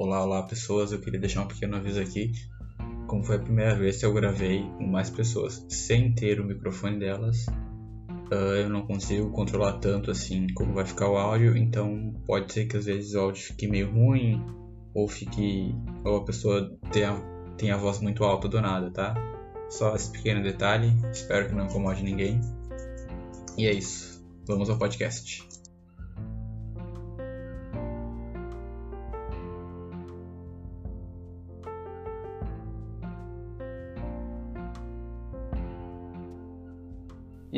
[0.00, 2.32] Olá, olá pessoas, eu queria deixar um pequeno aviso aqui.
[3.06, 6.98] Como foi a primeira vez que eu gravei com mais pessoas sem ter o microfone
[6.98, 7.46] delas,
[8.32, 12.64] uh, eu não consigo controlar tanto assim como vai ficar o áudio, então pode ser
[12.64, 14.42] que às vezes o áudio fique meio ruim
[14.94, 17.22] ou fique ou a pessoa tenha,
[17.58, 19.14] tenha a voz muito alta do nada, tá?
[19.68, 22.40] Só esse pequeno detalhe, espero que não incomode ninguém.
[23.58, 24.24] E é isso.
[24.46, 25.46] Vamos ao podcast.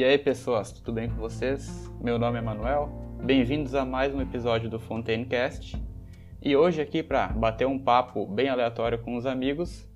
[0.02, 1.88] E aí pessoas, tudo bem com vocês?
[2.00, 2.88] Meu nome é Manuel,
[3.22, 5.80] bem-vindos a mais um episódio do Fontaincast.
[6.42, 9.88] E hoje aqui para bater um papo bem aleatório com os amigos,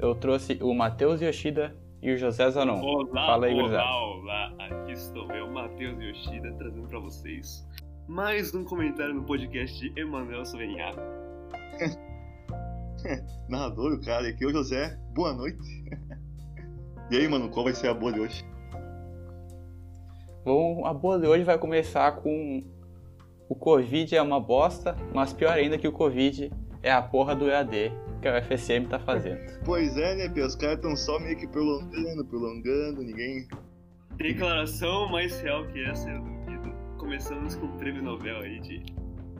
[0.00, 2.82] eu trouxe o Matheus Yoshida e o José Zanon.
[2.82, 7.64] Olá, Fala aí, olá, olá, aqui estou eu, Matheus Yoshida, trazendo para vocês
[8.08, 10.98] mais um comentário no podcast de Emanuel Sovenhago.
[13.48, 15.84] Narrador, o cara, aqui é o José, boa noite.
[17.12, 18.51] e aí, mano, qual vai ser a boa de hoje?
[20.44, 22.64] Bom, a boa de hoje vai começar com
[23.48, 26.50] o Covid é uma bosta, mas pior ainda que o Covid
[26.82, 29.38] é a porra do EAD que a UFSM tá fazendo.
[29.64, 30.44] Pois é, né, Pia?
[30.44, 33.46] Os caras estão só meio que prolongando, prolongando, ninguém.
[34.16, 36.74] Declaração mais real que essa, eu duvido.
[36.98, 38.82] Começamos com o prêmio Nobel aí de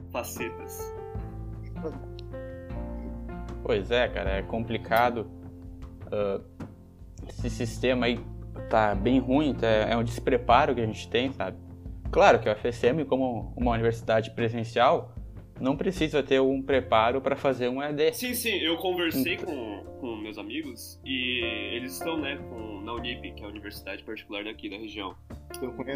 [0.09, 0.93] facetas.
[3.61, 5.29] Pois é, cara, é complicado.
[6.07, 6.41] Uh,
[7.27, 8.19] esse sistema aí
[8.69, 11.57] tá bem ruim, tá, é um despreparo que a gente tem, sabe?
[12.11, 15.13] Claro que a UFSM, como uma universidade presencial,
[15.59, 18.13] não precisa ter um preparo para fazer um EAD.
[18.13, 21.41] Sim, sim, eu conversei com, com meus amigos e
[21.73, 25.15] eles estão, né, com, na Unip, que é a universidade particular daqui da região.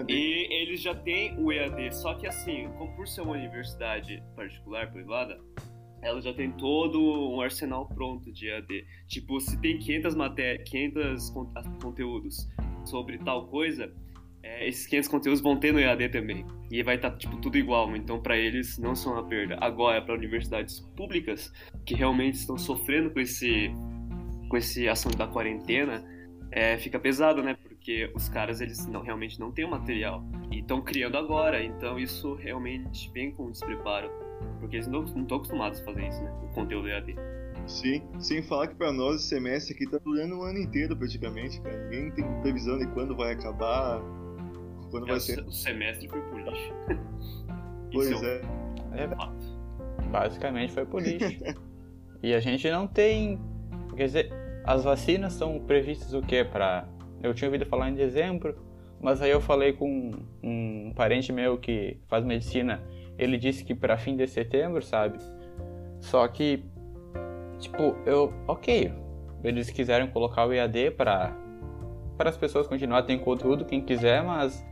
[0.07, 4.91] E eles já têm o EAD, só que assim, como por ser uma universidade particular,
[4.91, 5.39] privada,
[6.01, 8.85] ela já tem todo um arsenal pronto de EAD.
[9.07, 11.29] Tipo, se tem 500 matérias, 500
[11.81, 12.47] conteúdos
[12.85, 13.91] sobre tal coisa,
[14.43, 16.45] é, esses 500 conteúdos vão ter no EAD também.
[16.71, 17.95] E vai estar, tá, tipo, tudo igual.
[17.95, 19.57] Então, para eles, não são uma perda.
[19.59, 21.51] Agora, para universidades públicas,
[21.85, 23.71] que realmente estão sofrendo com esse,
[24.49, 26.03] com esse assunto da quarentena,
[26.51, 27.55] é, fica pesado, né?
[27.55, 30.23] Porque os caras, eles não, realmente não têm o material.
[30.51, 31.63] E estão criando agora.
[31.63, 34.26] Então, isso realmente vem com despreparo
[34.59, 36.31] porque eles não estão acostumados a fazer isso, né?
[36.43, 37.15] O conteúdo EAD.
[37.67, 41.59] Sim, sem falar que para nós esse semestre aqui tá durando um ano inteiro praticamente,
[41.61, 41.77] cara.
[41.89, 44.01] Ninguém tem previsão de quando vai acabar,
[44.89, 45.39] quando é, vai ser.
[45.41, 46.73] O semestre foi por lixo.
[47.91, 48.41] pois é.
[48.93, 51.43] É, é basicamente foi por lixo.
[52.23, 53.39] e a gente não tem.
[53.95, 54.33] Quer dizer,
[54.63, 56.45] as vacinas são previstas o quê?
[56.45, 56.87] Pra...
[57.21, 58.55] Eu tinha ouvido falar em dezembro,
[59.01, 60.11] mas aí eu falei com
[60.41, 62.81] um parente meu que faz medicina
[63.17, 65.19] ele disse que para fim de setembro, sabe?
[65.99, 66.63] Só que,
[67.59, 68.93] tipo, eu, ok,
[69.43, 71.35] eles quiseram colocar o EAD para
[72.17, 74.65] para as pessoas continuarem tendo conteúdo, quem quiser, mas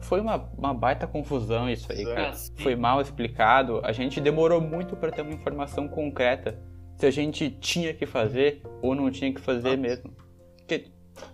[0.00, 2.32] foi uma, uma baita confusão isso aí, cara.
[2.58, 3.80] Foi mal explicado.
[3.84, 6.58] A gente demorou muito para ter uma informação concreta
[6.96, 10.14] se a gente tinha que fazer ou não tinha que fazer mesmo.
[10.56, 10.86] Porque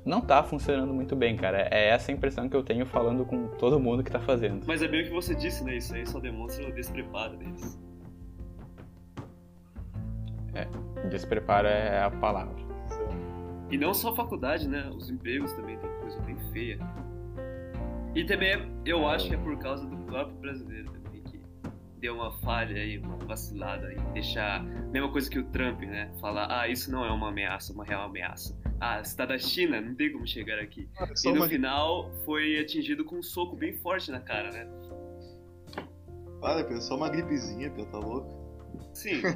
[0.04, 1.68] não tá funcionando muito bem, cara.
[1.70, 4.64] É essa a impressão que eu tenho falando com todo mundo que tá fazendo.
[4.66, 5.76] Mas é bem o que você disse, né?
[5.76, 7.78] Isso aí só demonstra o despreparo deles.
[10.54, 10.66] É,
[11.08, 12.56] despreparo é a palavra.
[13.70, 14.90] E não só a faculdade, né?
[14.94, 16.78] Os empregos também tem coisa bem feia.
[18.14, 21.40] E também eu acho que é por causa do próprio brasileiro também, que
[22.00, 24.64] deu uma falha aí, uma vacilada em deixar.
[24.64, 26.10] Mesma coisa que o Trump, né?
[26.18, 29.80] Falar, ah, isso não é uma ameaça, uma real ameaça ah, você tá da China,
[29.80, 30.88] não tem como chegar aqui.
[30.98, 31.48] Ah, e no uma...
[31.48, 34.68] final foi atingido com um soco bem forte na cara, né?
[36.40, 38.28] Para, Pedro, só uma gripezinha, Pedro, tá louco?
[38.94, 39.22] Sim.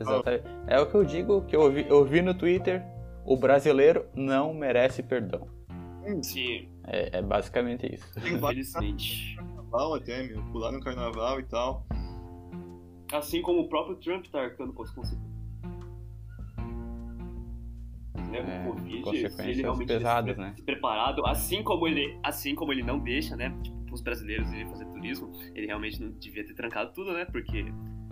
[0.00, 0.44] Exatamente.
[0.68, 2.82] É o que eu digo, que eu ouvi, eu vi no Twitter,
[3.24, 5.48] o brasileiro não merece perdão.
[6.22, 6.68] Sim.
[6.86, 8.06] É, é basicamente isso.
[8.26, 9.36] Infelizmente.
[9.36, 11.84] Carnaval até, meu, pular no carnaval e tal.
[13.12, 15.29] Assim como o próprio Trump tá arcando com as consequências
[18.30, 18.38] né?
[18.38, 20.54] É, o Covid, se ele realmente pesadas, né?
[20.56, 24.68] se preparado, assim como ele, assim como ele não deixa, né, tipo, os brasileiros irem
[24.68, 27.24] fazer turismo, ele realmente não devia ter trancado tudo, né?
[27.24, 27.66] Porque,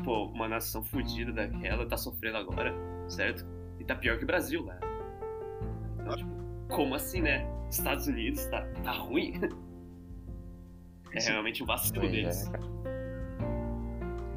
[0.05, 2.75] pô, uma nação fodida daquela tá sofrendo agora,
[3.09, 3.47] certo?
[3.79, 4.79] E tá pior que o Brasil, né?
[6.00, 6.31] Então, tipo,
[6.69, 7.47] como assim, né?
[7.71, 9.35] Estados Unidos tá, tá ruim?
[11.11, 12.50] É realmente um vacilo é, deles.
[12.53, 12.59] É,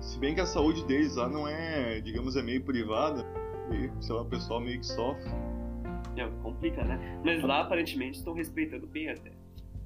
[0.01, 3.25] Se bem que a saúde deles lá não é, digamos, é meio privada,
[3.71, 5.29] e, sei lá, o pessoal meio que sofre.
[6.17, 7.21] É, complica, né?
[7.23, 9.31] Mas lá aparentemente estão respeitando bem até.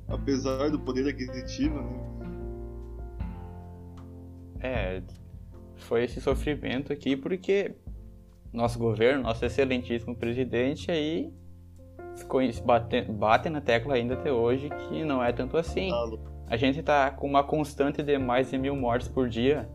[0.07, 2.15] Apesar do poder aquisitivo, né?
[4.59, 5.03] É.
[5.75, 7.75] foi esse sofrimento aqui, porque
[8.51, 11.31] nosso governo, nosso excelentíssimo presidente aí
[12.15, 15.91] ficou bate, bate na tecla ainda até hoje que não é tanto assim.
[16.47, 19.67] A gente tá com uma constante de mais de mil mortes por dia.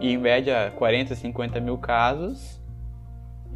[0.00, 2.60] E em média 40, 50 mil casos.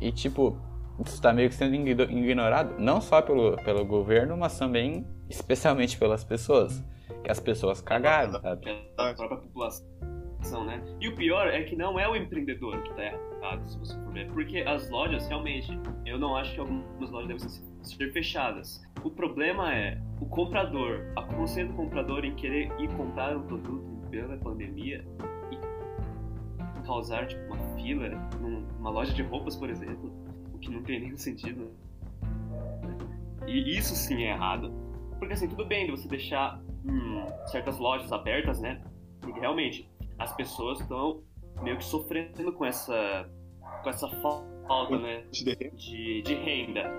[0.01, 0.59] E tipo,
[1.07, 6.85] está meio que sendo ignorado, não só pelo, pelo governo, mas também, especialmente pelas pessoas.
[7.23, 8.69] Que as pessoas cagaram, sabe?
[8.97, 10.83] A própria população, né?
[11.01, 14.13] E o pior é que não é o empreendedor que está errado, se você for
[14.13, 14.31] ver.
[14.31, 17.49] Porque as lojas, realmente, eu não acho que algumas lojas devem
[17.83, 18.83] ser, fechadas.
[19.03, 24.03] O problema é o comprador, a consciência do comprador em querer ir comprar um produto
[24.11, 25.05] pela pandemia
[25.51, 28.09] e causar tipo, uma fila
[28.41, 30.28] numa loja de roupas, por exemplo
[30.61, 31.71] que não tem nenhum sentido.
[33.47, 34.73] E isso sim é errado.
[35.19, 38.83] Porque assim, tudo bem de você deixar hum, certas lojas abertas, né?
[39.21, 39.89] Porque realmente
[40.19, 41.23] as pessoas estão
[41.63, 43.29] meio que sofrendo com essa
[43.83, 46.91] com essa falta, né, de, de renda.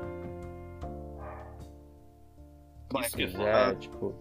[2.91, 4.15] Mas isso é, tipo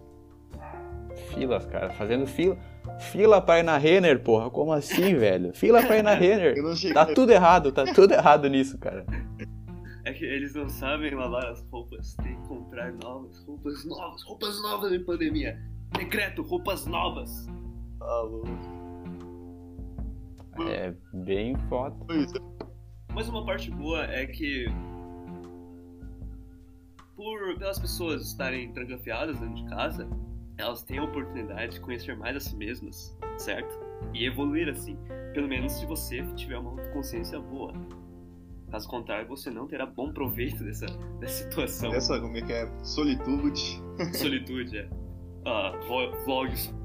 [1.33, 2.57] filas, cara, fazendo fila
[2.99, 4.49] Fila pra ir na Renner, porra.
[4.49, 5.53] Como assim, velho?
[5.53, 6.55] Fila pra ir na Renner.
[6.93, 9.05] Tá tudo errado, tá tudo errado nisso, cara.
[10.05, 12.15] É que eles não sabem lavar as roupas.
[12.15, 15.59] Tem que comprar novas, roupas novas, roupas novas em pandemia.
[15.91, 17.47] Decreto, roupas novas.
[17.99, 18.43] Alô.
[20.67, 21.95] É bem foda.
[23.13, 24.65] Mas uma parte boa é que
[27.15, 30.07] por pelas pessoas estarem trancafiadas dentro de casa,
[30.59, 33.79] elas têm a oportunidade de conhecer mais a si mesmas, certo?
[34.13, 34.97] E evoluir assim.
[35.33, 37.73] Pelo menos se você tiver uma consciência boa.
[38.69, 40.85] Caso contrário, você não terá bom proveito dessa,
[41.19, 41.93] dessa situação.
[41.93, 42.69] Essa, como é que é?
[42.83, 43.81] Solitude.
[44.13, 44.89] Solitude, é.
[45.45, 45.71] Ah,
[46.25, 46.75] vlogs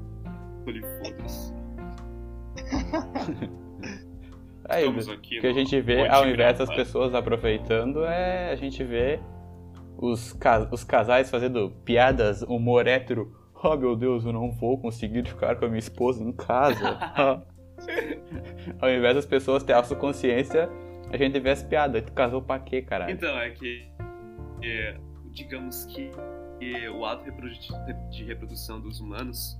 [0.63, 1.53] solifodas.
[4.67, 9.19] Aí, o que a gente vê, ao invés das pessoas aproveitando, é a gente vê
[9.95, 15.27] os, cas os casais fazendo piadas humor hétero Oh meu Deus, eu não vou conseguir
[15.27, 16.99] ficar com a minha esposa em casa.
[18.79, 20.69] Ao invés das pessoas ter consciência,
[21.11, 22.03] a gente vê as piadas.
[22.03, 23.11] Tu casou pra quê, caralho?
[23.11, 23.89] Então, é que.
[24.63, 24.95] É,
[25.31, 26.11] digamos que,
[26.59, 27.25] que o ato
[28.11, 29.59] de reprodução dos humanos,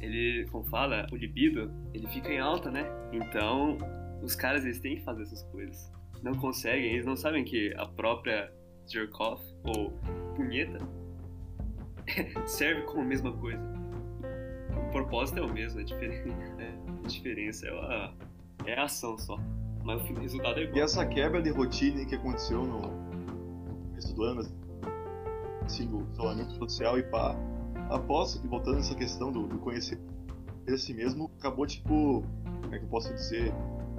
[0.00, 2.86] ele, como fala, o libido, ele fica em alta, né?
[3.12, 3.76] Então,
[4.22, 5.92] os caras eles têm que fazer essas coisas.
[6.22, 8.50] Não conseguem, eles não sabem que a própria
[8.86, 9.44] jerk off
[9.76, 9.92] ou
[10.36, 10.78] punheta
[12.46, 13.62] serve como a mesma coisa.
[14.76, 16.28] O propósito é o mesmo, a diferença,
[16.58, 18.14] é, a, diferença é, a,
[18.66, 19.38] é a ação só.
[19.84, 20.76] Mas o resultado é igual.
[20.76, 22.80] E essa quebra de rotina que aconteceu no
[23.88, 24.40] começo do ano,
[25.64, 27.36] assim, do isolamento social e pá,
[27.90, 29.98] aposto que voltando essa questão do, do conhecer
[30.68, 32.24] a si mesmo, acabou tipo,
[32.62, 33.52] como é que eu posso dizer,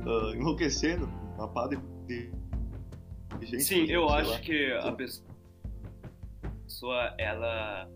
[0.05, 1.05] uh, enlouquecendo
[1.35, 1.77] uma pá de,
[2.07, 2.31] de
[3.45, 3.63] gente.
[3.63, 4.39] Sim, eu acho lá.
[4.39, 5.32] que a pessoa
[6.63, 7.89] pessoa, ela.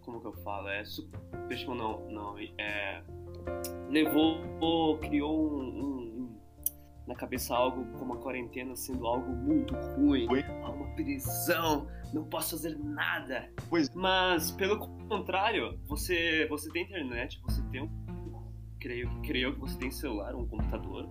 [0.00, 0.68] Como que eu falo?
[0.68, 0.82] É.
[0.82, 2.08] Tipo, não.
[2.10, 3.02] não é,
[3.88, 4.98] levou.
[4.98, 6.40] Criou um, um,
[7.06, 10.28] na cabeça algo como a quarentena sendo algo muito ruim.
[10.30, 10.42] Oi?
[10.42, 13.50] Uma prisão, não posso fazer nada.
[13.68, 13.92] Pois.
[13.94, 14.78] Mas, pelo
[15.08, 18.10] contrário, você, você tem internet, você tem um
[18.80, 21.06] creio, creio que você tem celular, um computador,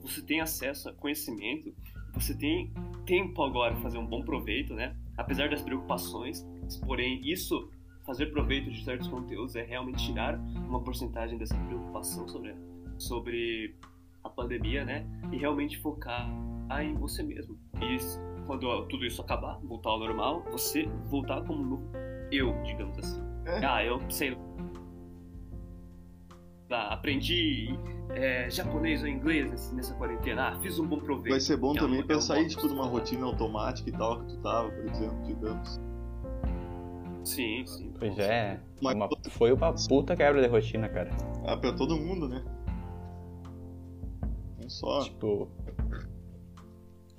[0.00, 1.74] você tem acesso a conhecimento,
[2.12, 2.72] você tem
[3.06, 4.94] tempo agora para fazer um bom proveito, né?
[5.16, 6.46] Apesar das preocupações,
[6.84, 7.70] Porém, isso,
[8.04, 12.54] fazer proveito de certos conteúdos, é realmente tirar uma porcentagem dessa preocupação sobre,
[12.98, 13.74] sobre
[14.22, 15.06] a pandemia, né?
[15.32, 16.28] E realmente focar
[16.80, 17.58] em você mesmo.
[17.80, 17.98] E
[18.46, 21.82] quando tudo isso acabar, voltar ao normal, você voltar como
[22.30, 23.22] eu, digamos assim.
[23.46, 23.64] É.
[23.64, 24.36] Ah, eu sei
[26.70, 27.68] lá, aprendi
[28.10, 30.48] é, japonês ou inglês nessa quarentena.
[30.48, 31.30] Ah, fiz um bom proveito.
[31.30, 34.26] Vai ser bom é também pra sair tipo, de uma rotina automática e tal que
[34.28, 35.80] tu tava, por exemplo, digamos.
[37.24, 37.92] Sim, sim.
[37.98, 38.60] Pois é.
[38.80, 41.10] Uma, foi uma puta quebra de rotina, cara.
[41.46, 42.44] Ah, pra todo mundo, né?
[44.60, 45.02] Não só.
[45.02, 45.48] Tipo.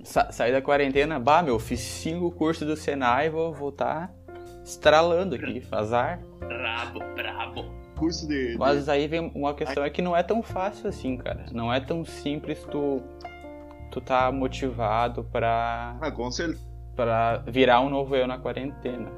[0.02, 4.14] Sa sair da quarentena, bah, meu, fiz cinco cursos do Senai e vou voltar
[4.64, 6.20] estralando aqui, azar.
[6.38, 7.64] Brabo, brabo.
[7.96, 8.56] Curso de.
[8.58, 11.46] Mas aí vem uma questão, é que não é tão fácil assim, cara.
[11.52, 13.02] Não é tão simples tu.
[13.90, 15.96] Tu tá motivado pra.
[16.00, 16.64] Ah, com certeza.
[16.94, 19.10] Pra virar um novo eu na quarentena.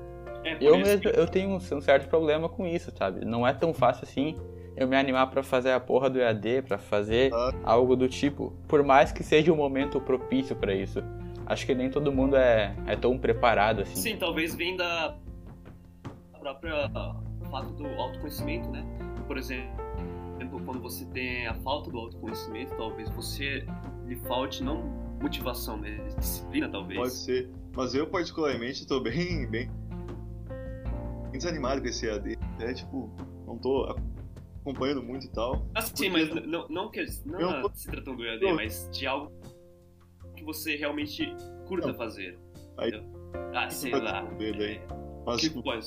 [0.49, 1.09] É, eu mesmo, que...
[1.09, 3.25] eu tenho um, certo problema com isso, sabe?
[3.25, 4.37] Não é tão fácil assim
[4.77, 7.53] eu me animar para fazer a porra do EAD, para fazer ah.
[7.65, 8.53] algo do tipo.
[8.69, 11.03] Por mais que seja um momento propício para isso.
[11.47, 13.97] Acho que nem todo mundo é, é tão preparado assim.
[13.97, 15.17] Sim, talvez venha da
[16.39, 16.91] própria
[17.51, 18.85] fato do autoconhecimento, né?
[19.27, 23.67] Por exemplo, quando você tem a falta do autoconhecimento, talvez você
[24.07, 24.83] lhe falte não
[25.21, 27.01] motivação, mas disciplina, talvez.
[27.01, 27.51] Pode ser.
[27.75, 29.71] Mas eu, particularmente, tô bem, bem
[31.37, 32.39] desanimado com esse AD.
[32.61, 33.11] É, tipo,
[33.47, 33.85] não tô
[34.61, 35.67] acompanhando muito e tal.
[35.75, 37.71] Ah, sim, mas não, não, que, não tô...
[37.75, 38.57] se tratando do EAD, não.
[38.57, 39.33] mas de algo
[40.37, 41.35] que você realmente
[41.67, 41.95] curta não.
[41.95, 42.39] fazer.
[42.77, 42.93] Aí,
[43.55, 44.25] ah, sei lá.
[44.41, 44.87] É,
[45.27, 45.63] mas, que tipo...
[45.63, 45.87] pode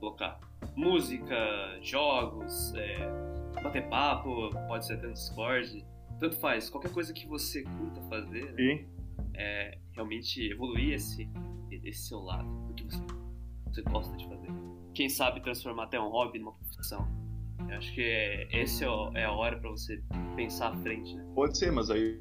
[0.00, 0.40] colocar?
[0.74, 1.36] Música,
[1.80, 2.98] jogos, é,
[3.62, 5.86] bater papo, pode ser até no Discord.
[6.18, 8.84] Tanto faz, qualquer coisa que você curta fazer, né,
[9.34, 11.30] é realmente evoluir esse,
[11.70, 13.00] esse seu lado, o que você,
[13.66, 14.37] você gosta de fazer.
[14.98, 17.06] Quem sabe transformar até um hobby numa profissão.
[17.68, 20.02] Eu acho que é, esse é, é a hora para você
[20.34, 21.24] pensar à frente, né?
[21.36, 22.20] Pode ser, mas aí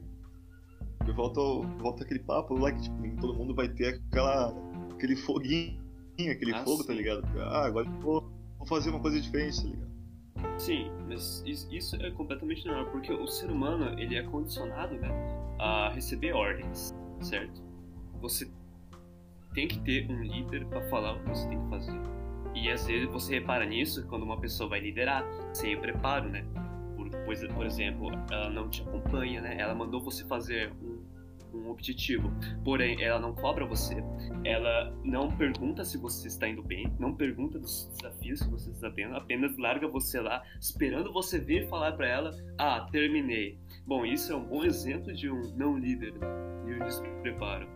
[1.16, 1.42] volta,
[1.80, 4.54] volta aquele papo lá que tipo, todo mundo vai ter aquela,
[4.94, 5.82] aquele foguinho,
[6.20, 6.88] aquele ah, fogo, tá sim.
[6.90, 7.40] tá ligado?
[7.40, 10.60] Ah, agora vou, vou fazer uma coisa diferente, tá ligado?
[10.60, 15.10] Sim, mas isso é completamente normal, porque o ser humano ele é condicionado né,
[15.58, 17.60] a receber ordens, certo?
[18.22, 18.48] Você
[19.56, 22.17] tem que ter um líder para falar o que você tem que fazer.
[22.64, 26.46] E às vezes você repara nisso quando uma pessoa vai liderar sem o preparo, né?
[26.96, 29.58] Por, pois, por exemplo, ela não te acompanha, né?
[29.60, 30.98] Ela mandou você fazer um
[31.54, 32.32] um objetivo.
[32.64, 34.04] Porém, ela não cobra você,
[34.44, 38.90] ela não pergunta se você está indo bem, não pergunta dos desafios que você está
[38.92, 43.58] tendo, apenas larga você lá, esperando você vir falar para ela: Ah, terminei.
[43.86, 46.14] Bom, isso é um bom exemplo de um não líder
[46.66, 47.68] e um despreparo.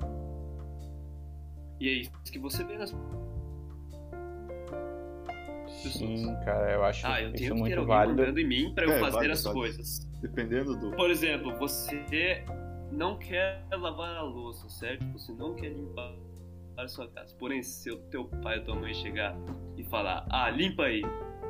[1.79, 2.93] E é isso que você vê nas
[5.89, 8.39] Sim, cara, eu acho ah, eu isso tenho muito que ter válido.
[8.39, 9.55] em mim para eu é, fazer vale, as vale.
[9.55, 10.09] coisas.
[10.21, 10.91] Dependendo do.
[10.91, 12.43] Por exemplo, você
[12.91, 15.05] não quer lavar a louça, certo?
[15.13, 16.13] Você não quer limpar
[16.77, 17.35] a sua casa.
[17.37, 19.35] Porém, se o teu pai ou tua mãe chegar
[19.77, 21.01] e falar, ah, limpa aí,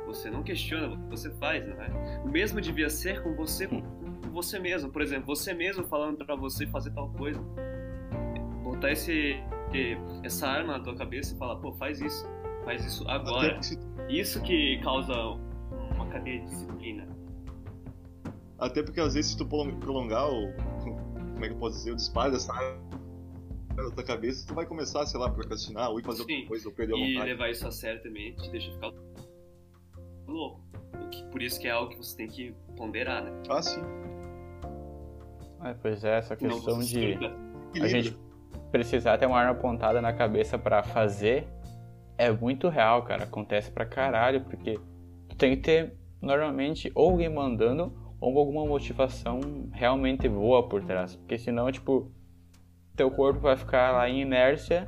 [0.06, 2.22] você não questiona, você faz, não é?
[2.24, 3.82] O mesmo devia ser com você, com
[4.32, 4.90] você mesmo.
[4.90, 7.40] Por exemplo, você mesmo falando para você fazer tal coisa.
[8.62, 9.36] Botar esse,
[10.22, 12.26] essa arma na tua cabeça e falar, pô, faz isso,
[12.64, 13.58] faz isso agora.
[14.08, 15.14] Isso que causa
[15.94, 17.06] uma cadeia de disciplina.
[18.58, 20.52] Até porque às vezes se tu prolongar o,
[20.82, 22.52] como é que eu posso dizer, o disparo dessa
[23.76, 26.32] na tua cabeça, tu vai começar, sei lá, a procrastinar ou ir fazer Sim.
[26.32, 27.16] outra coisa ou perder a vontade.
[27.16, 28.92] E levar isso a sério também te deixa ficar
[30.26, 30.60] louco.
[31.30, 33.32] Por isso que é algo que você tem que ponderar, né?
[33.48, 33.80] Ah, sim.
[35.64, 37.18] É, pois é, essa questão de
[37.80, 38.16] a gente
[38.70, 41.46] precisar ter uma arma apontada na cabeça para fazer
[42.22, 43.24] é muito real, cara.
[43.24, 44.78] Acontece pra caralho, porque
[45.28, 49.40] tu tem que ter normalmente ou alguém mandando ou alguma motivação
[49.72, 51.16] realmente boa por trás.
[51.16, 52.12] Porque senão, tipo,
[52.94, 54.86] teu corpo vai ficar lá em inércia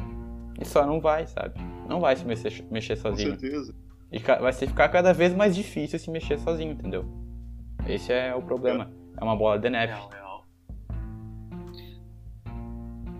[0.60, 1.60] e só não vai, sabe?
[1.88, 3.32] Não vai se mexer, mexer sozinho.
[3.32, 3.74] Com certeza.
[4.12, 7.04] E vai se ficar cada vez mais difícil se mexer sozinho, entendeu?
[7.88, 8.92] Esse é o problema.
[9.20, 9.92] É uma bola de neve.
[9.92, 10.46] Real, real.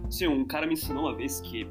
[0.09, 1.68] Sim, um cara me ensinou uma vez que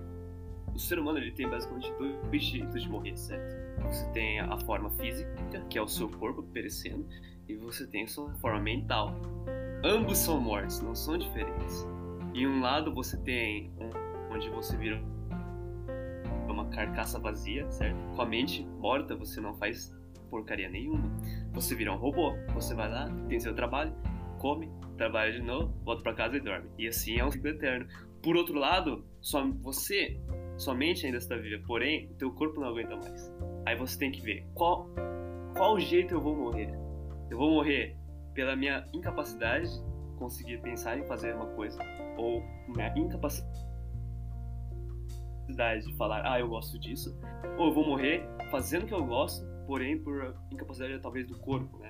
[0.73, 3.63] o ser humano ele tem basicamente dois jeitos de morrer, certo?
[3.87, 5.29] Você tem a forma física,
[5.69, 7.05] que é o seu corpo perecendo,
[7.47, 9.15] e você tem sua forma mental.
[9.83, 11.85] Ambos são mortes, não são diferentes.
[12.33, 13.71] Em um lado você tem
[14.31, 15.01] onde você vira
[16.47, 17.97] uma carcaça vazia, certo?
[18.15, 19.93] Com a mente morta você não faz
[20.29, 21.11] porcaria nenhuma.
[21.51, 23.93] Você vira um robô, você vai lá, tem seu trabalho,
[24.39, 26.69] come, trabalha de novo, volta para casa e dorme.
[26.77, 27.87] E assim é um ciclo eterno.
[28.21, 30.19] Por outro lado, só você,
[30.57, 33.31] sua mente ainda está viva, porém, o teu corpo não aguenta mais.
[33.65, 34.89] Aí você tem que ver qual
[35.55, 36.69] qual jeito eu vou morrer.
[37.29, 37.95] Eu vou morrer
[38.33, 41.79] pela minha incapacidade de conseguir pensar em fazer uma coisa,
[42.17, 43.53] ou minha incapacidade
[45.85, 47.15] de falar, ah, eu gosto disso,
[47.57, 51.77] ou eu vou morrer fazendo o que eu gosto, porém por incapacidade talvez do corpo,
[51.77, 51.89] né?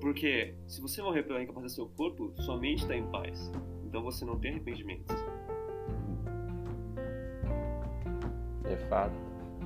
[0.00, 3.50] Porque se você morrer pela incapacidade do seu corpo, sua mente está em paz.
[3.84, 5.16] Então você não tem arrependimentos.
[8.68, 9.14] De fato.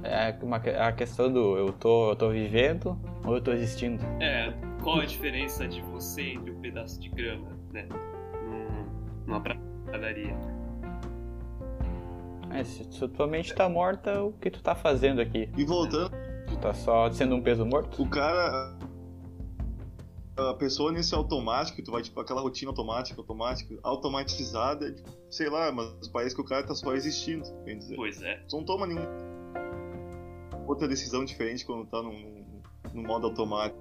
[0.05, 4.03] É uma, a questão do eu tô, eu tô vivendo ou eu tô existindo.
[4.21, 7.87] É, qual a diferença de você entre um pedaço de grama, né?
[9.27, 10.37] numa pradaria.
[12.51, 15.49] É, se, se tua mente tá morta, o que tu tá fazendo aqui?
[15.57, 16.11] E voltando.
[16.47, 18.03] Tu tá só sendo um peso morto?
[18.03, 18.77] O cara.
[20.37, 25.71] A pessoa nesse automático, tu vai, tipo, aquela rotina automática, automática, automatizada, tipo, sei lá,
[25.71, 27.97] mas parece que o cara tá só existindo, quer dizer.
[27.97, 28.37] Pois é.
[28.49, 29.07] Tu não toma nenhuma
[30.67, 32.13] outra decisão diferente quando tá no,
[32.95, 33.79] no modo automático.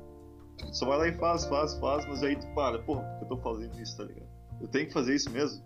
[0.57, 3.37] Tu só vai lá e faz, faz, faz, mas aí tu para, pô, eu tô
[3.37, 4.27] fazendo isso, tá ligado?
[4.59, 5.63] Eu tenho que fazer isso mesmo.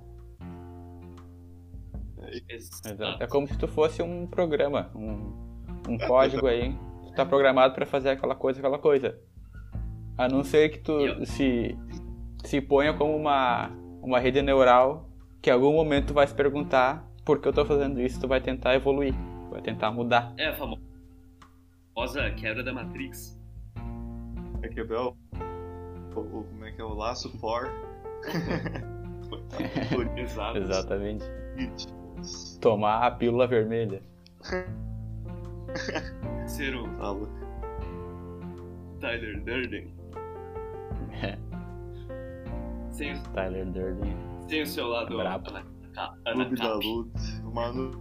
[2.49, 3.23] Exato.
[3.23, 5.33] É como se tu fosse um programa, um,
[5.89, 6.73] um código aí.
[7.07, 9.19] Tu tá programado para fazer aquela coisa, aquela coisa.
[10.17, 11.25] A não ser que tu eu...
[11.25, 11.77] se,
[12.43, 13.69] se ponha como uma,
[14.01, 15.09] uma rede neural
[15.41, 18.27] que em algum momento tu vai se perguntar por que eu tô fazendo isso, tu
[18.27, 19.13] vai tentar evoluir,
[19.51, 20.33] vai tentar mudar.
[20.37, 23.39] É a famosa quebra da Matrix.
[24.61, 25.17] É quebrar o,
[26.15, 27.69] o, como é que é o laço for.
[30.17, 30.57] Exato.
[30.57, 31.25] Exatamente.
[32.59, 34.01] Tomar a pílula vermelha.
[36.47, 37.29] Ser o Fala.
[38.99, 39.94] Tyler Durden.
[41.23, 41.37] É.
[42.91, 44.15] Sem, o- Tyler Durden.
[44.47, 45.49] sem o seu lado Brabo.
[45.49, 45.65] ana-
[46.33, 46.73] Clube da.
[46.75, 47.19] Luta.
[47.53, 47.91] Mano,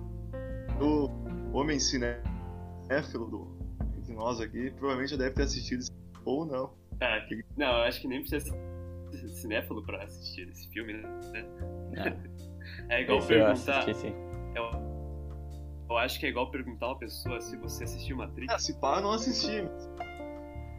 [0.81, 3.57] o homem cinéfilo do,
[3.99, 5.85] entre nós aqui provavelmente já deve ter assistido.
[6.25, 6.73] Ou não.
[7.01, 8.57] É, não, eu acho que nem precisa
[9.11, 11.03] ser cinéfilo pra assistir esse filme, né?
[12.89, 13.79] É, É igual esse eu perguntar.
[13.81, 14.15] assisti, sim.
[14.55, 14.65] Eu,
[15.91, 18.53] eu acho que é igual perguntar uma pessoa se você assistiu Matrix.
[18.53, 19.63] Ah, se pá, eu não assisti.
[19.63, 19.89] mas-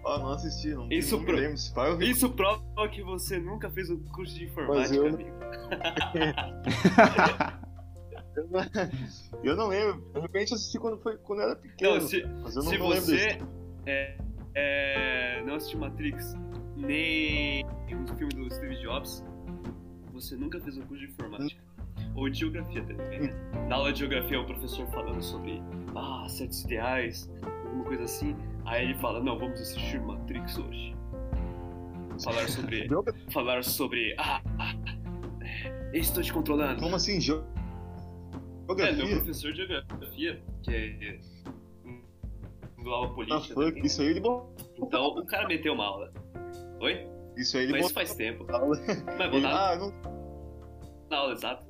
[0.05, 0.69] Eu não assisti.
[0.73, 1.57] Não, Isso não pro- lembro.
[1.57, 2.01] Se pá, eu.
[2.01, 5.29] Isso prova que você nunca fez o curso de informática, eu- amigo.
[9.43, 10.01] Eu não lembro.
[10.13, 11.93] De repente eu assisti quando, foi, quando eu era pequeno.
[11.95, 13.39] Não, se, mas eu não, se não você
[13.85, 14.17] é,
[14.53, 16.33] é, não assistiu Matrix
[16.75, 19.23] nem o filme do Steve Jobs,
[20.11, 21.61] você nunca fez um curso de informática.
[22.13, 23.21] Ou de geografia também.
[23.21, 23.33] né?
[23.69, 25.61] Na aula de geografia, o professor falando sobre
[25.95, 27.29] ah, certos ideais,
[27.75, 28.35] alguma coisa assim.
[28.65, 30.95] Aí ele fala, não, vamos assistir Matrix hoje.
[32.23, 32.87] Falar sobre.
[33.31, 34.15] falar sobre.
[34.17, 34.73] Ah, ah,
[35.93, 36.81] é, estou te controlando.
[36.81, 37.19] Como assim?
[37.19, 37.43] Jo...
[38.67, 39.15] É, meu Geografia?
[39.17, 41.19] professor de geografia, que é.
[42.85, 43.39] aula Ah, política.
[43.41, 43.53] fuck.
[43.67, 43.85] também.
[43.85, 44.55] Isso aí ele botou.
[44.77, 46.11] Então o cara meteu uma aula.
[46.79, 47.07] Oi?
[47.37, 47.93] Isso aí ele Mas botou.
[47.95, 48.45] faz tempo.
[48.49, 49.91] Mas Ele- botar Ah, não,
[51.09, 51.65] na aula, exato.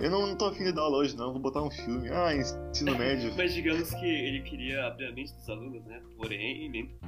[0.00, 1.32] Eu não, não tô afim de dar aula hoje, não.
[1.32, 2.08] Vou botar um filme.
[2.10, 3.32] Ah, ensino médio.
[3.36, 6.00] Mas digamos que ele queria abrir a mente dos alunos, né?
[6.16, 6.98] Porém, nem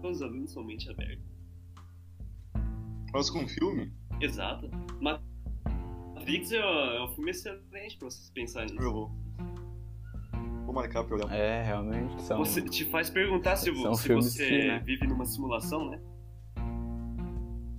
[0.00, 1.22] todos os alunos são mente aberta.
[3.12, 4.70] Mas com um filme, Exato.
[5.00, 8.82] Matrix é, é um filme excelente pra vocês pensarem nisso.
[8.82, 9.10] eu vou.
[10.64, 11.32] Vou marcar pra olhar.
[11.34, 12.38] É, realmente são.
[12.38, 14.78] Você te faz perguntar se, São se você que, né?
[14.84, 16.00] vive numa simulação, né?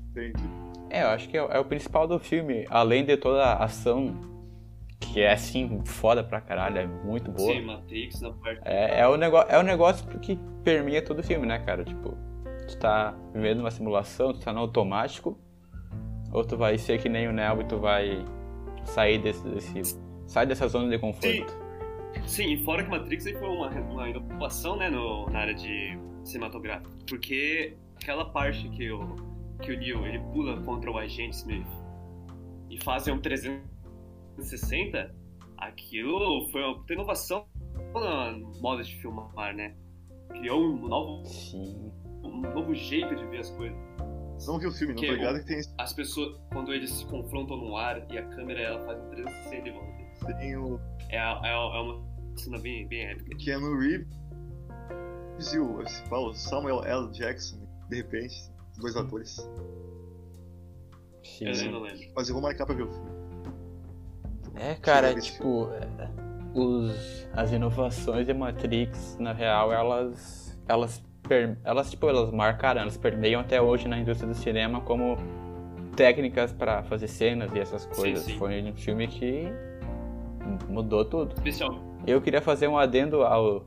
[0.09, 0.43] Entendi.
[0.89, 4.13] É, eu acho que é, é o principal do filme, além de toda a ação,
[5.11, 7.53] que é assim, foda pra caralho, é muito boa.
[7.53, 8.61] Sim, Matrix na parte.
[8.63, 11.83] É, é, o negócio, é o negócio que permeia todo o filme, né, cara?
[11.83, 12.17] Tipo,
[12.67, 15.37] tu tá vivendo uma simulação, tu tá no automático,
[16.31, 18.25] ou tu vai ser que nem o Neo e tu vai
[18.85, 19.43] sair desse.
[19.47, 21.53] desse sai dessa zona de conforto.
[22.25, 25.97] Sim, e fora que Matrix aí foi uma, uma inovação, né, no, na área de
[26.23, 26.89] cinematográfica.
[27.07, 29.15] Porque aquela parte que o,
[29.61, 31.67] que o Neo ele pula contra o agente Smith
[32.69, 33.19] e fazem um
[34.35, 35.15] 360,
[35.57, 37.45] aquilo foi uma puta inovação
[37.93, 39.75] no modo de filmar, né?
[40.29, 41.91] Criou um novo, Sim.
[42.23, 43.77] um novo jeito de ver as coisas.
[44.47, 46.89] Não vi o filme, não Que tô o- ligado que tem, As pessoas, quando eles
[46.89, 50.01] se confrontam no ar e a câmera ela faz um 360 em volta
[50.39, 52.01] tem o É, é, é uma
[52.37, 53.35] cena bem, bem épica.
[53.37, 54.07] Keanu Reeves
[55.53, 57.11] e o, Paulo, Samuel L.
[57.11, 57.57] Jackson,
[57.89, 58.35] de repente,
[58.71, 59.35] os dois atores.
[61.23, 61.45] Sim.
[61.45, 61.99] Eu não lembro.
[62.15, 63.20] Mas eu vou marcar pra ver o filme.
[64.55, 65.69] É, cara, tipo,
[66.53, 72.97] os, as inovações de Matrix, na real, elas, elas, per- elas, tipo, elas marcaram, elas
[72.97, 75.17] permeiam até hoje na indústria do cinema como
[75.95, 78.23] técnicas pra fazer cenas e essas coisas.
[78.25, 78.37] sim.
[78.37, 79.47] Foi um filme que
[80.69, 81.33] mudou tudo.
[81.35, 81.81] Especial.
[82.05, 83.65] Eu queria fazer um adendo ao,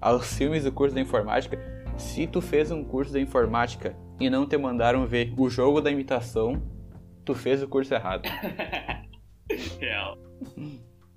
[0.00, 1.58] aos filmes do curso da informática.
[1.96, 5.90] Se tu fez um curso da informática e não te mandaram ver o jogo da
[5.90, 6.62] imitação,
[7.24, 8.22] tu fez o curso errado.
[9.80, 10.18] Real.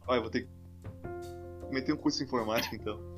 [0.08, 0.50] Olha, eu vou ter que
[1.72, 3.00] meter um curso de informática então.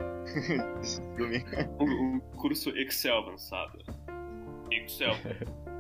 [1.80, 3.80] Um, um curso Excel avançado.
[4.70, 5.14] Excel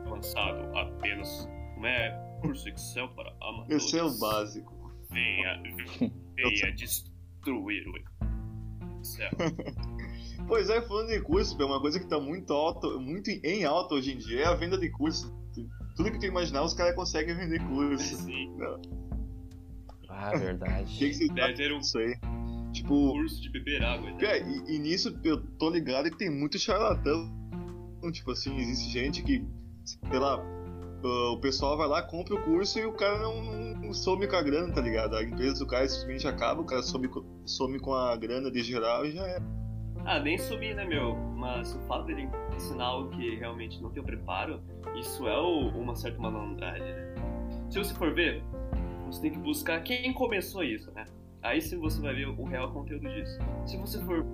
[0.06, 1.50] avançado apenas.
[1.74, 2.40] Como é?
[2.42, 3.94] Curso Excel para amadores.
[3.94, 4.74] O básico.
[5.12, 5.62] Venha,
[6.36, 9.32] venha destruir o Excel.
[10.48, 13.96] Pois é, falando de curso, é uma coisa que tá muito alta, muito em alta
[13.96, 15.36] hoje em dia é a venda de curso.
[15.96, 18.16] Tudo que tu imaginar, os caras conseguem vender curso.
[18.18, 18.56] Sim.
[20.10, 20.98] Ah, O que, verdade.
[20.98, 22.16] que você Deve ter um isso aí?
[22.74, 24.12] Tipo, curso de beber água.
[24.12, 24.18] Né?
[24.68, 27.30] e, e nisso eu tô ligado que tem muito charlatão.
[28.12, 29.44] Tipo assim, existe gente que,
[29.84, 30.36] sei lá,
[31.04, 34.36] ah, o pessoal vai lá, compra o curso e o cara não, não some com
[34.36, 35.16] a grana, tá ligado?
[35.16, 38.62] A empresa do cara simplesmente acaba, o cara some, com- some com a grana de
[38.62, 39.40] geral e já é.
[40.06, 41.16] Ah, nem subir, né, meu?
[41.36, 44.62] Mas o fato dele ensinar algo que realmente não tem o preparo,
[44.96, 47.16] isso é o- uma certa malandragem, né?
[47.70, 48.42] Se você for ver,
[49.08, 51.06] você tem que buscar quem começou isso, né?
[51.42, 53.40] Aí sim você vai ver o real conteúdo disso.
[53.66, 54.26] Se você for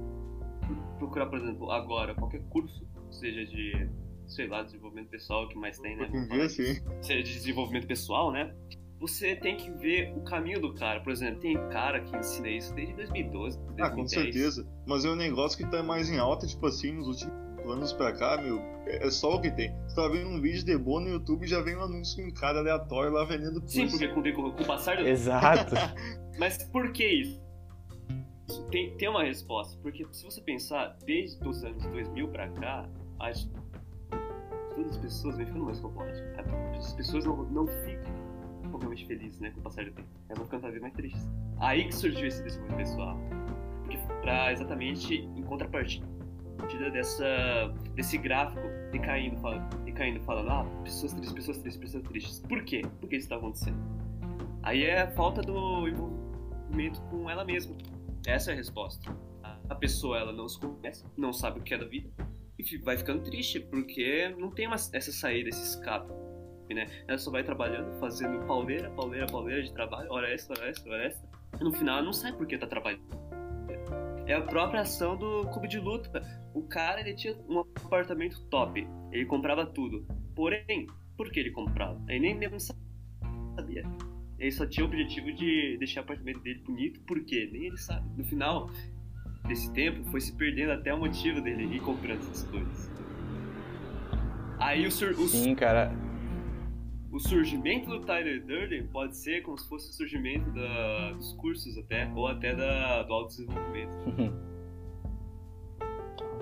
[0.97, 3.89] procurar, por exemplo, agora qualquer curso, seja de
[4.27, 6.09] sei lá, desenvolvimento pessoal, que mais tem, né?
[6.29, 6.81] Dia, sim.
[7.01, 8.53] Seja de desenvolvimento pessoal, né?
[8.99, 11.01] Você tem que ver o caminho do cara.
[11.01, 13.91] Por exemplo, tem cara que ensina isso desde 2012, 2010.
[13.91, 14.67] Ah, com certeza.
[14.87, 17.32] Mas é um negócio que tá mais em alta, tipo assim, nos últimos
[17.71, 19.73] anos pra cá, meu, é só o que tem.
[19.87, 22.31] Você tá vendo um vídeo de boa no YouTube e já vem um anúncio em
[22.31, 23.75] cara aleatório lá vendendo curso.
[23.75, 25.07] Sim, porque com, com, com o passar do...
[25.07, 25.75] Exato.
[26.37, 27.43] Mas por que isso?
[28.71, 29.77] Tem, tem uma resposta.
[29.81, 33.49] Porque se você pensar, desde os anos 2000 pra cá, as,
[34.75, 36.23] todas as pessoas vêm ficando mais complexas.
[36.77, 38.23] As pessoas não, não ficam
[38.79, 40.07] realmente felizes, né, com o passar do tempo.
[40.27, 41.27] Elas vão ficando cada vez mais tristes.
[41.59, 43.17] Aí que surgiu esse desenvolvimento pessoal.
[43.81, 46.12] Porque pra exatamente em contrapartida
[46.91, 52.39] dessa, desse gráfico decaindo, fala, decaindo, falando, ah, pessoas tristes, pessoas tristes, pessoas tristes.
[52.39, 52.81] Por quê?
[52.99, 53.77] Por que isso está acontecendo?
[54.61, 57.75] Aí é a falta do envolvimento com ela mesma.
[58.25, 59.15] Essa é a resposta.
[59.69, 62.09] A pessoa, ela não se conhece, não sabe o que é da vida,
[62.57, 66.11] e vai ficando triste, porque não tem uma, essa saída, esse escape.
[66.69, 66.87] Né?
[67.07, 71.05] Ela só vai trabalhando, fazendo pauleira, pauleira, pauleira de trabalho, hora extra, hora extra, hora
[71.05, 71.29] extra.
[71.59, 73.22] E no final ela não sabe por que tá trabalhando
[74.25, 76.21] é a própria ação do clube de luta.
[76.53, 80.05] O cara ele tinha um apartamento top, ele comprava tudo.
[80.35, 82.01] Porém, por que ele comprava?
[82.07, 83.83] Ele nem mesmo sabia.
[84.39, 87.49] Ele só tinha o objetivo de deixar o apartamento dele bonito, por quê?
[87.51, 88.07] Nem ele sabe.
[88.17, 88.69] No final
[89.47, 92.91] desse tempo, foi se perdendo até o motivo dele ir comprando essas coisas.
[94.59, 95.91] Aí o, sur o Sim, cara
[97.13, 101.77] o surgimento do Tyler Durden pode ser como se fosse o surgimento da, dos cursos
[101.77, 103.93] até, ou até da, do autodesenvolvimento.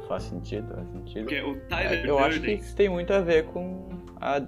[0.07, 1.25] faz sentido, faz sentido.
[1.25, 2.25] Porque o Tyler é, Eu Durden...
[2.25, 4.41] acho que isso tem muito a ver com a,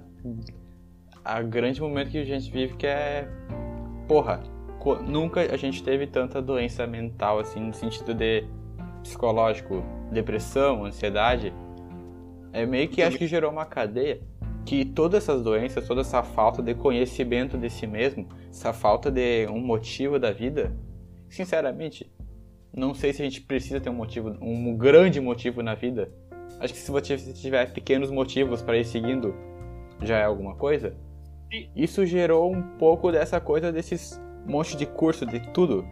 [1.22, 3.28] a grande momento que a gente vive, que é...
[4.08, 4.42] Porra,
[5.06, 8.44] nunca a gente teve tanta doença mental, assim, no sentido de
[9.02, 11.52] psicológico, depressão, ansiedade.
[12.50, 14.22] É meio que acho que gerou uma cadeia
[14.64, 19.46] que todas essas doenças, toda essa falta de conhecimento de si mesmo, essa falta de
[19.48, 20.74] um motivo da vida,
[21.28, 22.10] sinceramente,
[22.72, 26.10] não sei se a gente precisa ter um motivo, um grande motivo na vida.
[26.58, 29.34] Acho que se você tiver pequenos motivos para ir seguindo,
[30.02, 30.96] já é alguma coisa.
[31.76, 35.86] Isso gerou um pouco dessa coisa desses monte de curso de tudo.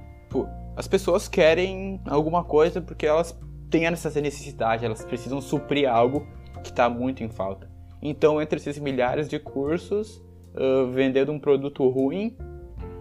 [0.76, 3.38] As pessoas querem alguma coisa porque elas
[3.70, 6.26] têm essa necessidade, elas precisam suprir algo
[6.62, 7.71] que está muito em falta.
[8.02, 10.20] Então, entre esses milhares de cursos,
[10.54, 12.36] uh, vendendo um produto ruim,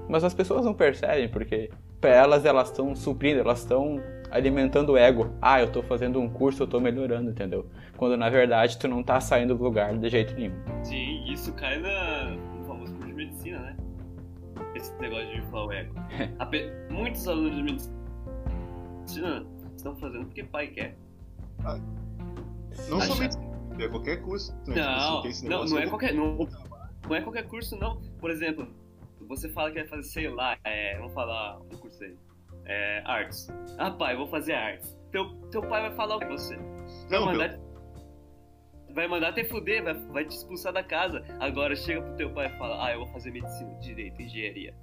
[0.07, 4.97] mas as pessoas não percebem, porque para elas elas estão suprindo, elas estão alimentando o
[4.97, 5.31] ego.
[5.41, 7.65] Ah, eu estou fazendo um curso, eu estou melhorando, entendeu?
[7.97, 10.55] Quando na verdade tu não está saindo do lugar de jeito nenhum.
[10.83, 13.77] Sim, isso cai na, no famoso curso de medicina, né?
[14.75, 15.93] Esse negócio de inflar o ego.
[16.91, 20.95] Muitos alunos de medicina estão fazendo porque pai quer.
[21.65, 21.79] Ah,
[22.89, 23.37] não somente
[23.79, 24.53] é qualquer curso.
[24.67, 24.75] Né?
[24.75, 26.13] Não, tipo, não, não é qualquer.
[26.13, 26.47] Não,
[27.07, 28.01] não é qualquer curso, não.
[28.19, 28.67] Por exemplo,
[29.27, 32.15] você fala que vai fazer, sei lá, é, vamos falar um curso aí.
[32.65, 33.47] É, artes.
[33.77, 34.95] Ah, pai, vou fazer artes.
[35.11, 36.55] Teu, teu pai vai falar o que você?
[37.09, 38.93] Vai não, mandar, meu...
[38.93, 41.23] vai mandar te fuder, vai, vai te expulsar da casa.
[41.39, 44.75] Agora chega pro teu pai e fala, ah, eu vou fazer medicina, direito, engenharia.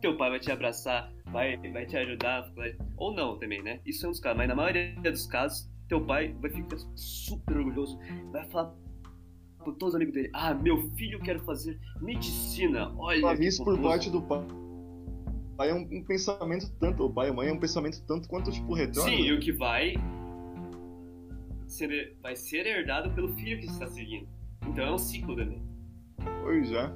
[0.00, 2.76] Teu pai vai te abraçar, vai, vai te ajudar, vai...
[2.96, 3.80] ou não também, né?
[3.84, 7.56] Isso é um dos casos, mas na maioria dos casos, teu pai vai ficar super
[7.56, 7.98] orgulhoso,
[8.32, 8.74] vai falar
[9.58, 12.92] para todos os amigos dele: Ah, meu filho quer fazer medicina.
[12.96, 13.34] Olha.
[13.42, 14.40] Isso por parte do pai.
[14.40, 18.02] O pai é um, um, pensamento tanto, o pai e a mãe é um pensamento
[18.06, 19.08] tanto quanto tipo retorno.
[19.08, 19.94] Sim, e o que vai
[21.66, 24.28] ser, vai ser herdado pelo filho que está seguindo.
[24.66, 25.62] Então é um ciclo também.
[26.42, 26.92] Pois é.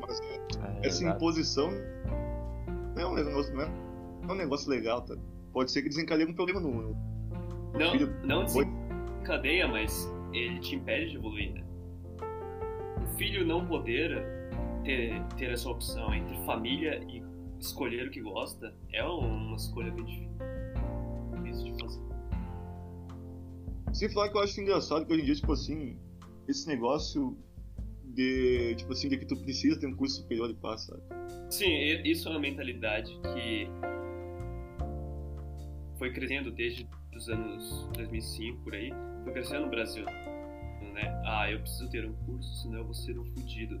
[0.00, 0.34] Mas é,
[0.82, 1.70] é essa imposição
[2.96, 3.70] é um negócio, não é,
[4.28, 5.16] é um negócio legal, tá?
[5.54, 6.94] Pode ser que desencadeie um problema no.
[7.78, 8.14] Não, filho.
[8.24, 11.54] não desencadeia, mas ele te impede de evoluir.
[11.54, 11.64] Né?
[13.02, 14.22] O filho não poder
[14.84, 17.22] ter, ter essa opção entre família e
[17.58, 22.02] escolher o que gosta é uma escolha bem difícil de fazer.
[23.92, 25.96] Sem falar que eu acho engraçado que hoje em dia, tipo assim,
[26.48, 27.38] esse negócio
[28.04, 31.00] de, tipo assim, de que tu precisa ter um curso superior e passa.
[31.48, 31.68] Sim,
[32.04, 33.68] isso é uma mentalidade que
[35.98, 38.90] foi crescendo desde os anos 2005 por aí,
[39.22, 40.04] foi crescendo no Brasil.
[40.04, 41.22] Né?
[41.24, 43.80] Ah, eu preciso ter um curso, senão eu vou ser um fudido.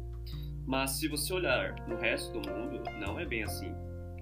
[0.66, 3.72] Mas se você olhar no resto do mundo, não é bem assim.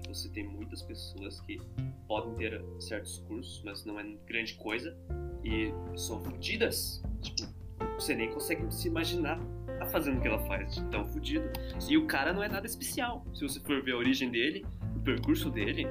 [0.07, 1.59] Você tem muitas pessoas que
[2.07, 4.95] podem ter certos cursos, mas não é grande coisa,
[5.43, 7.01] e são fudidas.
[7.21, 7.51] Tipo,
[7.95, 9.39] você nem consegue se imaginar
[9.87, 11.49] fazendo o que ela faz, de tão fudido.
[11.89, 13.25] E o cara não é nada especial.
[13.33, 15.85] Se você for ver a origem dele, o percurso dele,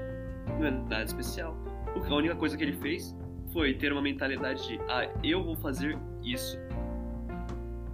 [0.46, 1.56] não é nada especial.
[1.94, 3.16] A única coisa que ele fez
[3.52, 6.58] foi ter uma mentalidade de, ah, eu vou fazer isso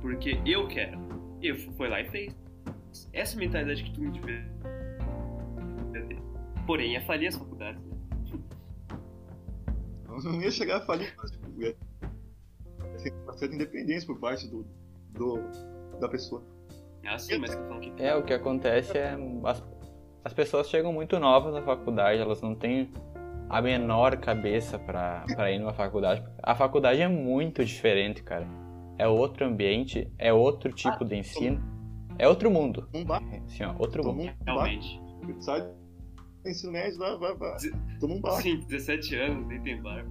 [0.00, 0.98] porque eu quero.
[1.40, 2.36] E eu fui lá e fez.
[3.12, 4.44] Essa é mentalidade que tu me devia.
[6.66, 7.96] Porém, ia falir as faculdades, né?
[10.06, 11.76] Não ia chegar a falir, mas ia
[13.02, 14.66] ter uma certa independência por parte do,
[15.10, 15.38] do
[16.00, 16.42] da pessoa.
[17.06, 19.16] Ah, sim, mas que É, o que acontece é.
[19.44, 19.64] As,
[20.24, 22.92] as pessoas chegam muito novas na faculdade, elas não têm
[23.48, 26.22] a menor cabeça pra, pra ir numa faculdade.
[26.42, 28.46] A faculdade é muito diferente, cara.
[28.98, 31.62] É outro ambiente, é outro tipo ah, de ensino.
[32.18, 32.88] É outro mundo.
[32.92, 33.22] Um bar.
[33.46, 34.32] Sim, ó, outro Toma mundo.
[34.40, 35.00] Um Realmente.
[35.40, 37.56] Sai do ensino médio, vai, vai, vai.
[38.00, 38.42] Toma um bar.
[38.42, 40.04] Sim, 17 anos, nem tem bar.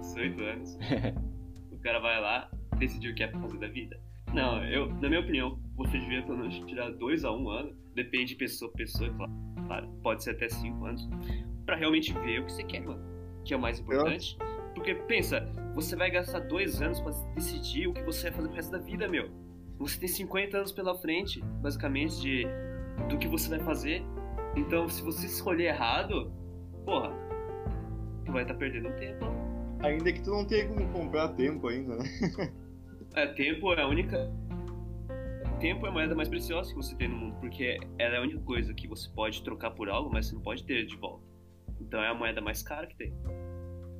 [0.00, 0.78] 18 anos.
[1.72, 4.00] o cara vai lá, decidiu o que é pra fazer da vida.
[4.32, 7.74] Não, eu, na minha opinião, você devia pelo menos tirar dois a um ano.
[7.94, 9.10] Depende de pessoa a pessoa,
[9.66, 9.88] claro.
[10.02, 11.08] Pode ser até cinco anos.
[11.66, 13.02] Pra realmente ver o que você quer, mano.
[13.44, 14.36] Que é o mais importante.
[14.74, 18.56] Porque pensa, você vai gastar dois anos para decidir o que você vai fazer pro
[18.56, 19.30] resto da vida, meu.
[19.78, 22.46] Você tem 50 anos pela frente, basicamente, de
[23.08, 24.02] do que você vai fazer.
[24.56, 26.32] Então, se você escolher errado,
[26.84, 27.12] porra,
[28.24, 29.24] tu vai estar tá perdendo tempo.
[29.80, 32.04] Ainda que tu não tenha como comprar tempo ainda, né?
[33.14, 34.32] é, tempo é a única.
[35.60, 38.22] Tempo é a moeda mais preciosa que você tem no mundo, porque ela é a
[38.22, 41.23] única coisa que você pode trocar por algo, mas você não pode ter de volta.
[41.80, 43.12] Então é a moeda mais cara que tem.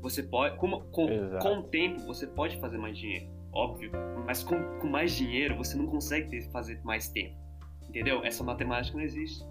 [0.01, 0.57] Você pode.
[0.57, 1.07] Com, com,
[1.41, 3.91] com o tempo, você pode fazer mais dinheiro, óbvio.
[4.27, 7.35] Mas com, com mais dinheiro, você não consegue ter, fazer mais tempo.
[7.89, 8.25] Entendeu?
[8.25, 9.45] Essa matemática não existe.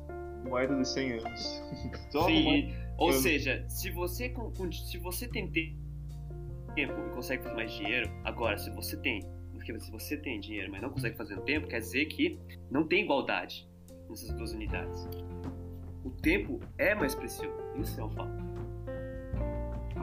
[0.43, 1.63] Moeda de 100 anos.
[2.25, 4.33] Sim, ou seja, se você,
[4.89, 5.73] se você tem tempo
[6.75, 9.21] e consegue fazer mais dinheiro, agora, se você tem.
[9.51, 12.38] Porque se você tem dinheiro, mas não consegue fazer no tempo, quer dizer que
[12.69, 13.67] não tem igualdade
[14.09, 15.07] nessas duas unidades.
[16.04, 17.58] O tempo é mais precioso.
[17.76, 18.44] Isso é um fato.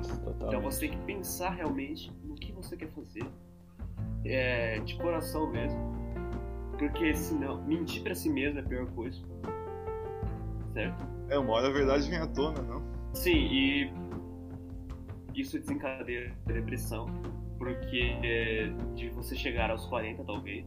[0.09, 0.45] Totalmente.
[0.47, 3.25] Então você tem que pensar realmente no que você quer fazer,
[4.25, 5.79] é, de coração mesmo,
[6.79, 9.21] porque senão mentir para si mesmo é a pior coisa,
[10.73, 11.05] certo?
[11.29, 12.83] É uma hora a verdade vem à tona, não?
[13.13, 13.93] Sim, e
[15.35, 17.07] isso desencadeia depressão,
[17.59, 20.65] porque é, de você chegar aos 40 talvez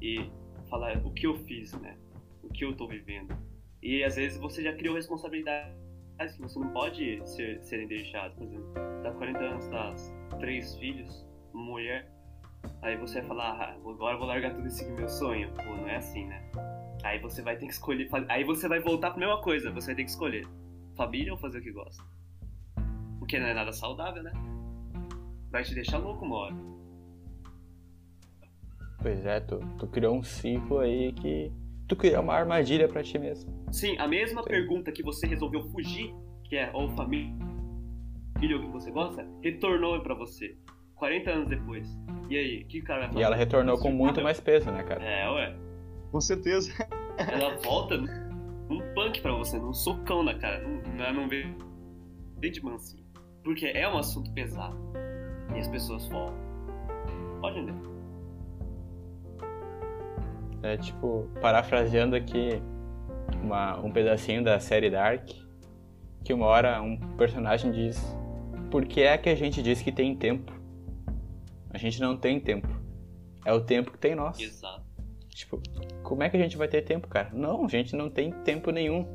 [0.00, 0.30] e
[0.68, 1.96] falar o que eu fiz, né?
[2.42, 3.36] O que eu tô vivendo.
[3.82, 5.74] E às vezes você já criou responsabilidade
[6.34, 8.36] que você não pode ser, serem deixados.
[8.36, 9.94] Por exemplo, dá 40 anos, dá
[10.38, 12.10] três filhos, mulher,
[12.82, 15.52] aí você vai falar, ah, agora eu vou largar tudo e seguir meu sonho.
[15.54, 16.42] Pô, não é assim, né?
[17.04, 19.96] Aí você vai ter que escolher, aí você vai voltar pra mesma coisa, você vai
[19.96, 20.46] ter que escolher
[20.96, 22.02] família ou fazer o que gosta.
[23.18, 24.32] Porque não é nada saudável, né?
[25.50, 26.56] Vai te deixar louco uma hora.
[29.00, 31.52] Pois é, tu, tu criou um ciclo aí que
[31.86, 33.52] tu criou uma armadilha para ti mesmo.
[33.72, 34.48] Sim, a mesma Sim.
[34.48, 37.34] pergunta que você resolveu fugir, que é ou família
[38.54, 40.56] ou que você gosta, retornou para você.
[40.96, 41.88] 40 anos depois.
[42.28, 43.20] E aí, o que o cara vai fazer?
[43.20, 45.02] E ela retornou com muito mais peso, né, cara?
[45.02, 45.56] É, ué.
[46.10, 46.72] Com certeza.
[47.18, 50.62] Ela volta num punk pra você, num socão na cara.
[50.66, 51.46] Não, não vê
[52.50, 53.04] de mansinho.
[53.42, 54.76] Porque é um assunto pesado.
[55.54, 56.34] E as pessoas falam.
[57.40, 57.95] Pode entender.
[60.62, 62.60] É tipo, parafraseando aqui
[63.42, 65.28] uma, um pedacinho da série Dark,
[66.24, 68.00] que uma hora um personagem diz:
[68.70, 70.52] Por que é que a gente diz que tem tempo?
[71.70, 72.68] A gente não tem tempo.
[73.44, 74.40] É o tempo que tem nós.
[74.40, 74.84] Exato.
[75.28, 75.60] Tipo,
[76.02, 77.30] como é que a gente vai ter tempo, cara?
[77.32, 79.06] Não, a gente não tem tempo nenhum.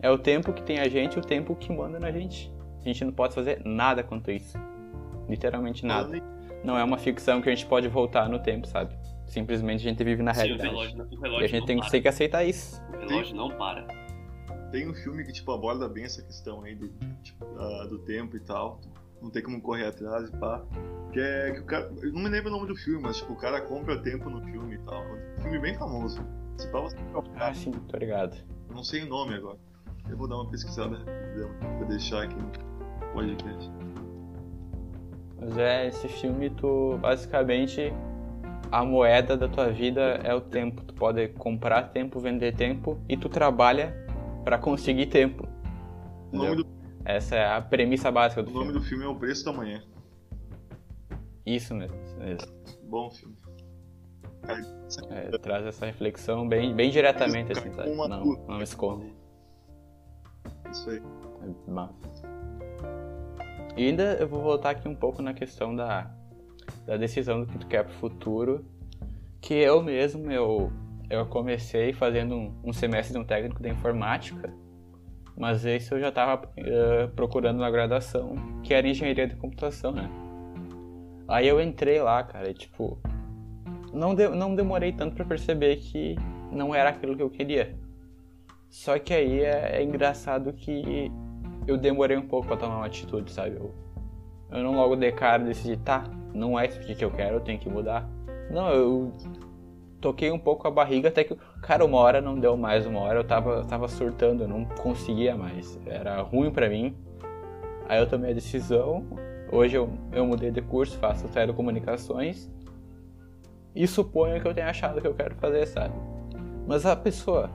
[0.00, 2.52] É o tempo que tem a gente, o tempo que manda na gente.
[2.80, 4.58] A gente não pode fazer nada quanto isso.
[5.28, 6.20] Literalmente nada.
[6.64, 8.96] Não é uma ficção que a gente pode voltar no tempo, sabe?
[9.28, 10.68] Simplesmente a gente vive na Sim, realidade.
[10.68, 12.82] O relógio, o relógio e a gente tem, tem, que aceitar isso.
[12.94, 13.86] O relógio não para.
[14.72, 16.88] Tem um filme que tipo aborda bem essa questão aí do,
[17.22, 18.80] tipo, uh, do tempo e tal.
[19.20, 20.64] Não tem como correr atrás e pá.
[21.12, 21.92] Que é que o cara.
[22.02, 24.42] Eu não me lembro o nome do filme, mas tipo, o cara compra tempo no
[24.42, 25.02] filme e tal.
[25.38, 26.20] Um filme bem famoso.
[26.56, 26.96] Se pá, você
[27.36, 28.36] Ah, sim, tô ligado.
[28.68, 29.58] Eu não sei o nome agora.
[30.08, 32.50] Eu vou dar uma pesquisada pra deixar aqui no
[33.12, 33.70] podcast.
[35.40, 37.92] Mas é, esse filme tu basicamente
[38.70, 40.82] a moeda da tua vida é o tempo.
[40.82, 43.94] Tu pode comprar tempo, vender tempo e tu trabalha
[44.44, 45.46] para conseguir tempo.
[46.32, 46.66] Do...
[47.04, 48.64] Essa é a premissa básica do filme.
[48.64, 49.82] O nome do filme é O Preço da Manhã.
[51.46, 51.96] Isso mesmo.
[52.18, 52.46] mesmo.
[52.84, 53.36] Bom filme.
[55.10, 57.90] É, traz essa reflexão bem, bem diretamente, assim, sabe?
[57.94, 59.14] Não, não esconde.
[60.70, 61.02] Isso aí.
[63.76, 66.10] E ainda eu vou voltar aqui um pouco na questão da,
[66.86, 68.64] da decisão do que tu quer pro futuro,
[69.40, 70.72] que eu mesmo, eu,
[71.08, 74.52] eu comecei fazendo um, um semestre de um técnico de informática
[75.36, 80.10] Mas isso eu já estava uh, procurando na graduação, que era engenharia de computação, né?
[81.28, 82.98] Aí eu entrei lá, cara, e tipo,
[83.92, 86.16] não, de, não demorei tanto para perceber que
[86.50, 87.76] não era aquilo que eu queria.
[88.68, 91.10] Só que aí é, é engraçado que
[91.66, 93.56] eu demorei um pouco para tomar uma atitude, sabe?
[93.56, 93.74] Eu,
[94.50, 96.04] eu não logo de cara decidi, tá,
[96.38, 98.08] não é isso que eu quero, eu tenho que mudar.
[98.50, 99.12] Não, eu
[100.00, 103.18] toquei um pouco a barriga até que, cara, uma hora não deu mais, uma hora
[103.18, 105.78] eu tava, tava surtando, eu não conseguia mais.
[105.86, 106.96] Era ruim para mim.
[107.88, 109.06] Aí eu tomei a decisão.
[109.50, 112.50] Hoje eu, eu mudei de curso, faço telecomunicações.
[113.74, 115.94] E suponho que eu tenha achado que eu quero fazer, sabe?
[116.66, 117.50] Mas a pessoa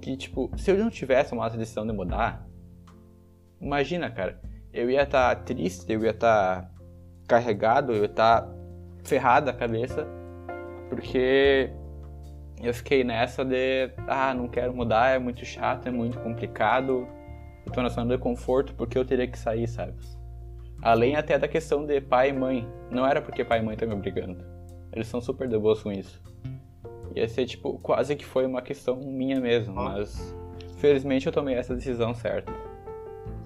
[0.00, 2.46] que, tipo, se eu não tivesse uma decisão de mudar,
[3.60, 4.40] imagina, cara,
[4.72, 6.70] eu ia estar tá triste, eu ia estar tá
[7.32, 8.48] carregado, eu ia estar tá
[9.04, 10.06] ferrado a cabeça
[10.90, 11.70] porque
[12.62, 17.08] eu fiquei nessa de, ah, não quero mudar, é muito chato, é muito complicado,
[17.64, 19.94] eu tô na zona de conforto porque eu teria que sair, sabe?
[20.82, 23.88] Além até da questão de pai e mãe, não era porque pai e mãe estão
[23.88, 24.44] me obrigando,
[24.92, 26.20] eles são super de boas com isso.
[27.16, 30.36] Ia ser, tipo, quase que foi uma questão minha mesmo, mas
[30.76, 32.52] felizmente eu tomei essa decisão certa.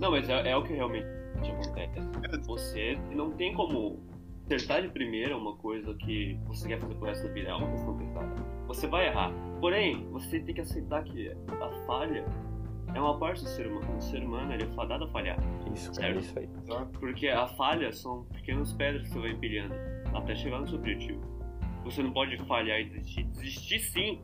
[0.00, 2.00] Não, mas é, é o que realmente acontece.
[2.46, 4.00] Você não tem como
[4.46, 7.70] acertar de primeira uma coisa que você quer fazer por resto da vida é uma
[7.70, 8.34] questão pesada.
[8.66, 9.32] Você vai errar.
[9.60, 12.24] Porém, você tem que aceitar que a falha
[12.94, 13.96] é uma parte do ser humano.
[13.96, 15.38] O ser humano ele é fadado a falhar.
[15.74, 16.16] Isso, certo?
[16.16, 16.48] é isso aí.
[16.98, 19.74] Porque a falha são pequenas pedras que você vai empilhando
[20.14, 21.20] até chegar no seu objetivo.
[21.84, 23.24] Você não pode falhar e desistir.
[23.24, 24.20] Desistir sim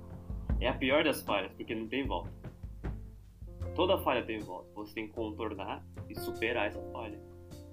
[0.60, 2.30] é a pior das falhas, porque não tem volta.
[3.74, 4.70] Toda falha tem volta.
[4.74, 7.18] Você tem que contornar e superar essa falha.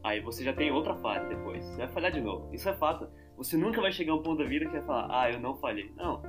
[0.03, 1.63] Aí você já tem outra fase depois.
[1.63, 2.53] Você vai falhar de novo.
[2.53, 3.09] Isso é fato.
[3.37, 5.57] Você nunca vai chegar a um ponto da vida que vai falar, ah, eu não
[5.57, 5.91] falhei.
[5.95, 6.21] Não.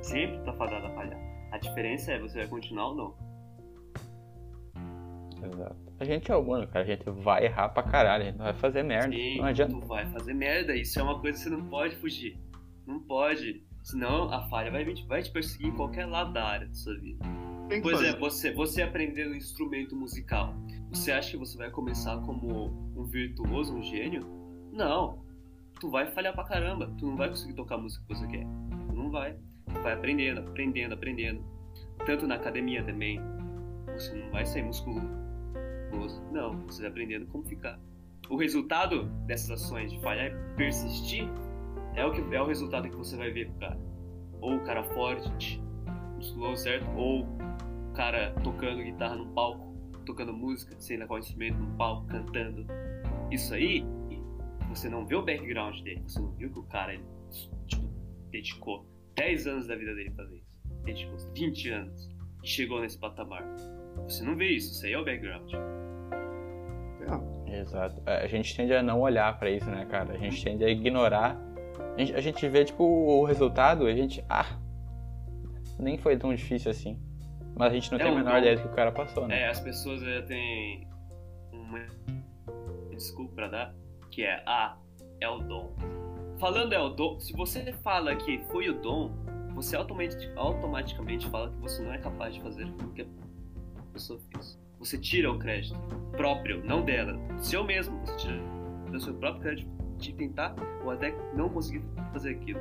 [0.00, 1.18] Sempre tá fadado a falhar.
[1.50, 3.14] A diferença é você vai continuar ou não.
[5.44, 5.76] Exato.
[5.98, 6.84] A gente é humano, cara.
[6.84, 8.22] A gente vai errar pra caralho.
[8.22, 9.14] A gente vai fazer merda.
[9.14, 9.72] Sim, não adianta.
[9.72, 10.76] Tu vai fazer merda.
[10.76, 12.38] Isso é uma coisa que você não pode fugir.
[12.86, 13.64] Não pode.
[13.82, 17.24] Senão a falha vai, vai te perseguir em qualquer lado da área da sua vida.
[17.68, 20.54] Por exemplo, você, você aprender um instrumento musical.
[20.90, 24.24] Você acha que você vai começar como um virtuoso, um gênio?
[24.72, 25.24] Não.
[25.80, 26.94] Tu vai falhar pra caramba.
[26.98, 28.46] Tu não vai conseguir tocar a música que você quer.
[28.88, 29.36] Tu não vai.
[29.72, 31.44] Tu vai aprendendo, aprendendo, aprendendo.
[32.04, 33.20] Tanto na academia também.
[33.92, 35.10] Você não vai sair musculoso.
[36.32, 36.64] Não.
[36.66, 37.80] Você vai aprendendo como ficar.
[38.28, 41.28] O resultado dessas ações de falhar e persistir
[41.94, 43.80] é o, que, é o resultado que você vai ver pro cara.
[44.40, 45.62] Ou o cara forte,
[46.16, 46.90] musculoso, certo?
[46.96, 49.66] Ou o cara tocando guitarra no palco
[50.06, 52.64] tocando música, sei lá qual instrumento, no palco, cantando.
[53.30, 53.84] Isso aí,
[54.70, 57.04] você não vê o background dele, você não viu que o cara ele,
[57.66, 57.82] tipo,
[58.30, 60.46] dedicou 10 anos da vida dele pra fazer isso.
[60.84, 62.08] Dedicou 20 anos
[62.42, 63.44] e chegou nesse patamar.
[64.04, 65.52] Você não vê isso, isso aí é o background.
[65.52, 67.36] É.
[67.58, 68.02] Exato.
[68.04, 70.12] A gente tende a não olhar para isso, né, cara?
[70.12, 71.40] A gente tende a ignorar.
[71.96, 74.22] A gente, a gente vê, tipo, o resultado a gente.
[74.28, 74.58] Ah!
[75.78, 76.98] Nem foi tão difícil assim.
[77.56, 79.42] Mas a gente não é tem a menor ideia do que o cara passou, né?
[79.42, 80.86] É, as pessoas já têm
[81.52, 81.86] uma
[82.90, 83.74] desculpa pra dar,
[84.10, 84.76] que é, ah,
[85.20, 85.74] é o dom.
[86.38, 89.10] Falando é o dom, se você fala que foi o dom,
[89.54, 93.06] você automaticamente fala que você não é capaz de fazer o que a
[93.94, 94.58] pessoa fez.
[94.78, 95.78] Você tira o crédito
[96.14, 98.38] próprio, não dela, seu mesmo, você tira
[98.90, 102.60] do seu próprio crédito de tentar ou até não conseguir fazer aquilo.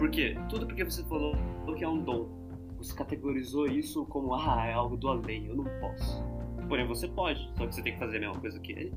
[0.00, 0.36] Por quê?
[0.48, 1.36] Tudo porque você falou
[1.78, 2.41] que é um dom
[2.82, 6.22] você categorizou isso como, ah, é algo do além, eu não posso.
[6.68, 8.92] Porém, você pode, só que você tem que fazer a mesma coisa que ele.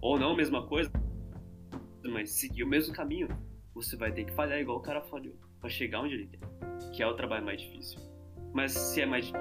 [0.00, 0.90] Ou não a mesma coisa,
[2.04, 3.28] mas seguir o mesmo caminho.
[3.74, 7.02] Você vai ter que falhar igual o cara falhou, para chegar onde ele quer, que
[7.02, 8.00] é o trabalho mais difícil.
[8.52, 9.32] Mas se é mais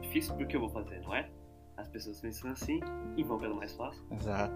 [0.00, 1.28] difícil, por que eu vou fazer, não é?
[1.76, 2.80] As pessoas pensam assim
[3.16, 4.02] e vão pelo mais fácil.
[4.10, 4.54] Exato.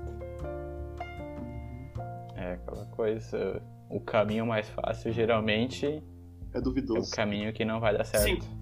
[2.35, 6.03] É aquela coisa, o caminho mais fácil geralmente
[6.53, 7.11] é duvidoso.
[7.11, 8.45] É o caminho que não vai dar certo.
[8.45, 8.61] Sim.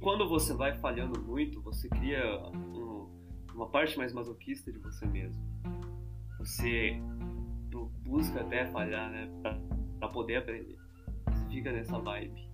[0.00, 3.08] Quando você vai falhando muito, você cria um,
[3.54, 5.40] uma parte mais masoquista de você mesmo.
[6.38, 7.00] Você
[8.04, 9.30] busca até falhar, né?
[9.40, 9.58] Pra,
[10.00, 10.76] pra poder aprender.
[11.30, 12.50] Você fica nessa vibe.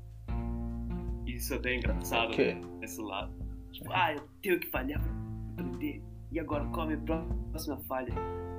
[1.26, 2.54] Isso é até engraçado, okay.
[2.54, 2.60] né?
[2.80, 3.32] Nesse lado.
[3.72, 5.12] Tipo, ah, eu tenho que falhar pra
[5.64, 6.02] aprender.
[6.30, 8.14] E agora, qual é a minha próxima falha?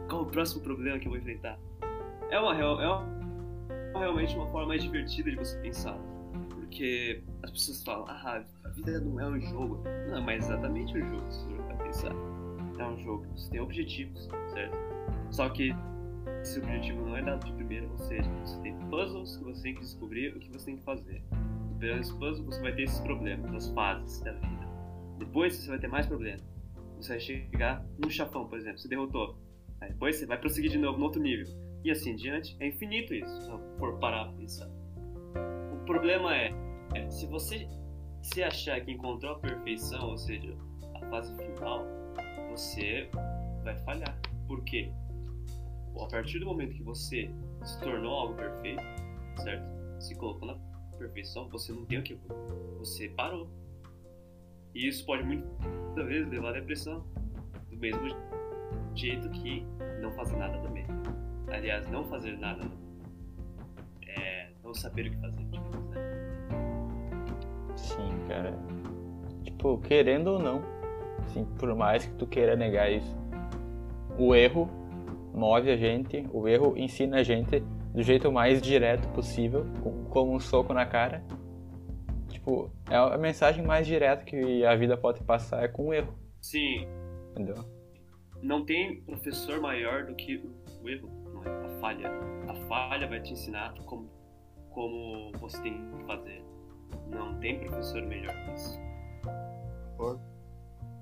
[0.10, 1.60] Qual é o próximo problema que eu vou enfrentar?
[2.32, 3.19] É uma, é uma
[4.00, 5.98] realmente uma forma mais divertida de você pensar.
[6.50, 9.84] Porque as pessoas falam, ah, a vida não é um jogo.
[10.10, 12.12] Não, mas exatamente um jogo, se você vai pensar.
[12.80, 14.78] É um jogo, você tem objetivos, certo?
[15.32, 15.76] Só que
[16.42, 19.74] esse objetivo não é dado de primeira, ou seja, você tem puzzles que você tem
[19.74, 21.22] que descobrir o que você tem que fazer.
[21.74, 24.68] Superando esse puzzle, você vai ter esses problemas, as fases da vida.
[25.18, 26.42] Depois você vai ter mais problemas.
[26.98, 29.38] você vai chegar num chafão, por exemplo, você derrotou.
[29.82, 31.48] Aí depois você vai prosseguir de novo no outro nível.
[31.84, 32.56] E assim diante.
[32.60, 34.70] É infinito isso, se for parar pra pensar.
[35.74, 36.52] O problema é,
[36.96, 37.68] é, se você
[38.22, 40.56] se achar que encontrou a perfeição, ou seja,
[40.96, 41.86] a fase final,
[42.50, 43.10] você
[43.64, 44.20] vai falhar.
[44.48, 44.92] Por quê?
[46.00, 47.30] A partir do momento que você
[47.64, 48.82] se tornou algo perfeito,
[49.38, 49.66] certo?
[50.02, 50.56] Se colocou na
[50.98, 52.18] perfeição, você não tem o que
[52.78, 53.50] Você parou.
[54.74, 57.06] E isso pode muitas vezes levar à depressão.
[57.70, 58.02] Do mesmo
[58.96, 59.66] jeito que
[60.02, 60.86] não fazer nada também.
[61.52, 62.64] Aliás, não fazer nada
[64.08, 66.00] é não saber o que fazer, tipo, né?
[67.76, 68.54] Sim, cara.
[69.44, 70.62] Tipo, querendo ou não,
[71.26, 73.18] assim, por mais que tu queira negar isso,
[74.18, 74.70] o erro
[75.34, 77.60] move a gente, o erro ensina a gente
[77.94, 79.66] do jeito mais direto possível,
[80.10, 81.24] como um soco na cara.
[82.30, 86.14] Tipo, é a mensagem mais direta que a vida pode passar é com o erro.
[86.42, 86.88] Sim.
[87.32, 87.56] Entendeu?
[88.42, 90.38] Não tem professor maior do que
[90.82, 91.10] o erro,
[91.44, 91.66] não é?
[91.66, 92.12] A falha.
[92.48, 94.10] A falha vai te ensinar como,
[94.70, 96.44] como você tem que fazer.
[97.08, 98.80] Não tem professor melhor que isso.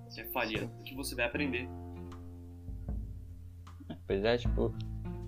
[0.07, 1.69] Você é falha, que você vai aprender.
[4.05, 4.73] Pois é, tipo,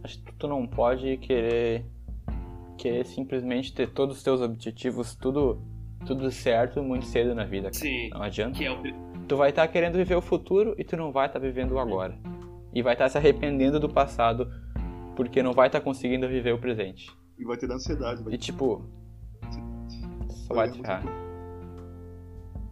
[0.03, 1.85] acho que tu não pode querer
[2.77, 5.61] querer simplesmente ter todos os teus objetivos tudo
[6.05, 7.63] tudo certo muito cedo na vida.
[7.63, 7.73] Cara.
[7.73, 8.09] Sim.
[8.09, 8.63] Não adianta.
[8.63, 8.81] É o...
[9.27, 11.73] Tu vai estar tá querendo viver o futuro e tu não vai estar tá vivendo
[11.73, 12.17] o agora.
[12.73, 14.49] E vai estar tá se arrependendo do passado
[15.19, 17.13] porque não vai estar tá conseguindo viver o presente.
[17.37, 18.23] E vai ter ansiedade.
[18.23, 18.35] Vai...
[18.35, 18.85] E tipo,
[20.29, 21.03] só vai te errar.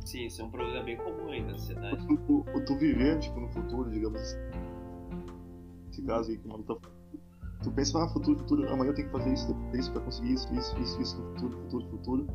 [0.06, 2.08] Sim, isso é um problema bem comum ainda, ansiedade.
[2.08, 4.38] O, o, o tu viver, tipo, no futuro, digamos assim.
[5.92, 6.78] Esse caso aí que o Malu tá
[7.64, 10.48] Tu pensa, ah, futuro, futuro, amanhã eu tenho que fazer isso, isso pra conseguir isso,
[10.54, 12.28] isso, isso, isso no futuro, futuro, futuro.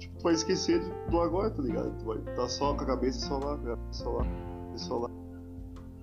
[0.00, 1.96] Tipo, tu vai esquecer do agora, tá ligado?
[1.96, 3.56] Tu vai estar tá só com a cabeça só lá,
[3.92, 4.26] só lá,
[4.74, 5.19] só lá.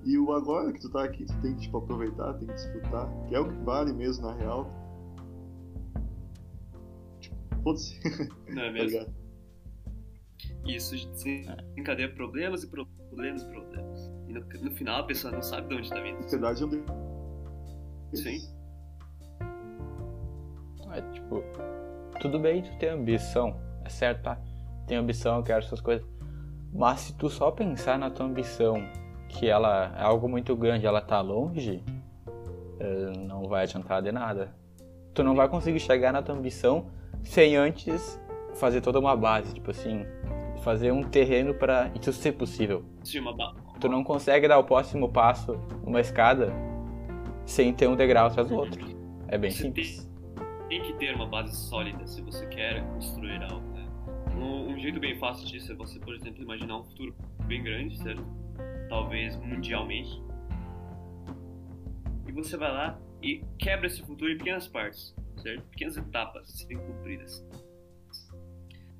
[0.08, 3.12] E o agora que tu tá aqui, tu tem que tipo, aproveitar, tem que desfrutar,
[3.28, 4.72] que é o que vale mesmo na real.
[7.20, 7.99] Tipo, foda-se.
[8.47, 9.05] Não é mesmo?
[9.05, 9.12] tá
[10.66, 14.12] isso desencadeia problemas e problemas e problemas.
[14.28, 16.18] E no, no, final a pessoa não sabe de onde tá vindo.
[16.18, 18.39] Ansiedade é um Sim.
[20.91, 21.43] É tipo,
[22.22, 24.41] tudo bem tu ter ambição, é certo, tá?
[24.88, 26.08] Tem ambição, quero essas coisas.
[26.74, 28.78] Mas se tu só pensar na tua ambição,
[29.28, 31.84] que ela é algo muito grande, ela tá longe,
[32.80, 34.53] eh, não vai adiantar de nada.
[35.13, 36.88] Tu não vai conseguir chegar na tua ambição
[37.23, 38.19] sem antes
[38.55, 40.05] fazer toda uma base, tipo assim,
[40.63, 42.84] fazer um terreno para isso ser possível.
[43.03, 45.53] Sim, uma Tu não consegue dar o próximo passo
[45.84, 46.51] numa escada
[47.45, 48.86] sem ter um degrau atrás do outro.
[49.28, 50.09] É bem você simples.
[50.67, 53.67] Tem, tem, que ter uma base sólida se você quer construir algo.
[53.73, 53.88] Né?
[54.36, 57.15] Um, um, jeito bem fácil disso é você, por exemplo, imaginar um futuro
[57.45, 58.23] bem grande, certo?
[58.90, 60.22] Talvez mundialmente.
[62.28, 65.64] E você vai lá e quebra esse futuro em pequenas partes, certo?
[65.70, 67.46] Pequenas etapas serem cumpridas.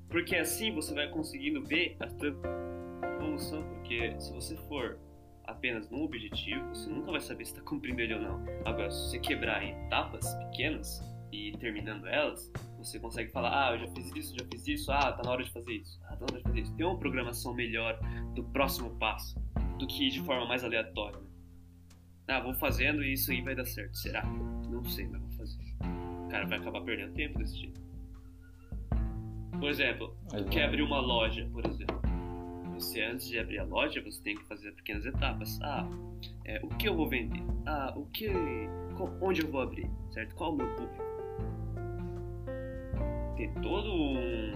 [0.08, 3.62] Porque assim você vai conseguindo ver a evolução.
[3.74, 4.98] Porque se você for
[5.44, 8.44] apenas num objetivo, você nunca vai saber se está cumprindo ele ou não.
[8.64, 13.80] Agora, se você quebrar em etapas pequenas e terminando elas, você consegue falar: ah, eu
[13.80, 16.20] já fiz isso, já fiz isso, ah, tá na hora de fazer isso, ah, tá
[16.20, 16.74] na hora de fazer isso.
[16.74, 17.98] Tem uma programação melhor
[18.34, 19.38] do próximo passo
[19.78, 21.20] do que de forma mais aleatória.
[22.26, 23.96] Ah, vou fazendo e isso aí vai dar certo.
[23.96, 24.22] Será?
[24.24, 25.58] Não sei, mas vou fazer.
[26.26, 27.80] O cara vai acabar perdendo tempo desse jeito.
[29.58, 31.98] Por exemplo, tu quer abrir uma loja, por exemplo
[32.80, 35.58] você, antes de abrir a loja, você tem que fazer pequenas etapas.
[35.62, 35.88] Ah,
[36.44, 37.42] é, o que eu vou vender?
[37.66, 38.28] Ah, o que.
[39.20, 39.90] Onde eu vou abrir?
[40.10, 40.34] Certo?
[40.34, 41.04] Qual é o meu público?
[43.36, 44.52] Tem todo um,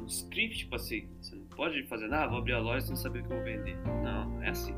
[0.00, 1.08] um script para seguir.
[1.20, 3.44] Você não pode fazer, ah, vou abrir a loja sem saber o que eu vou
[3.44, 3.76] vender.
[4.04, 4.74] Não, não é assim.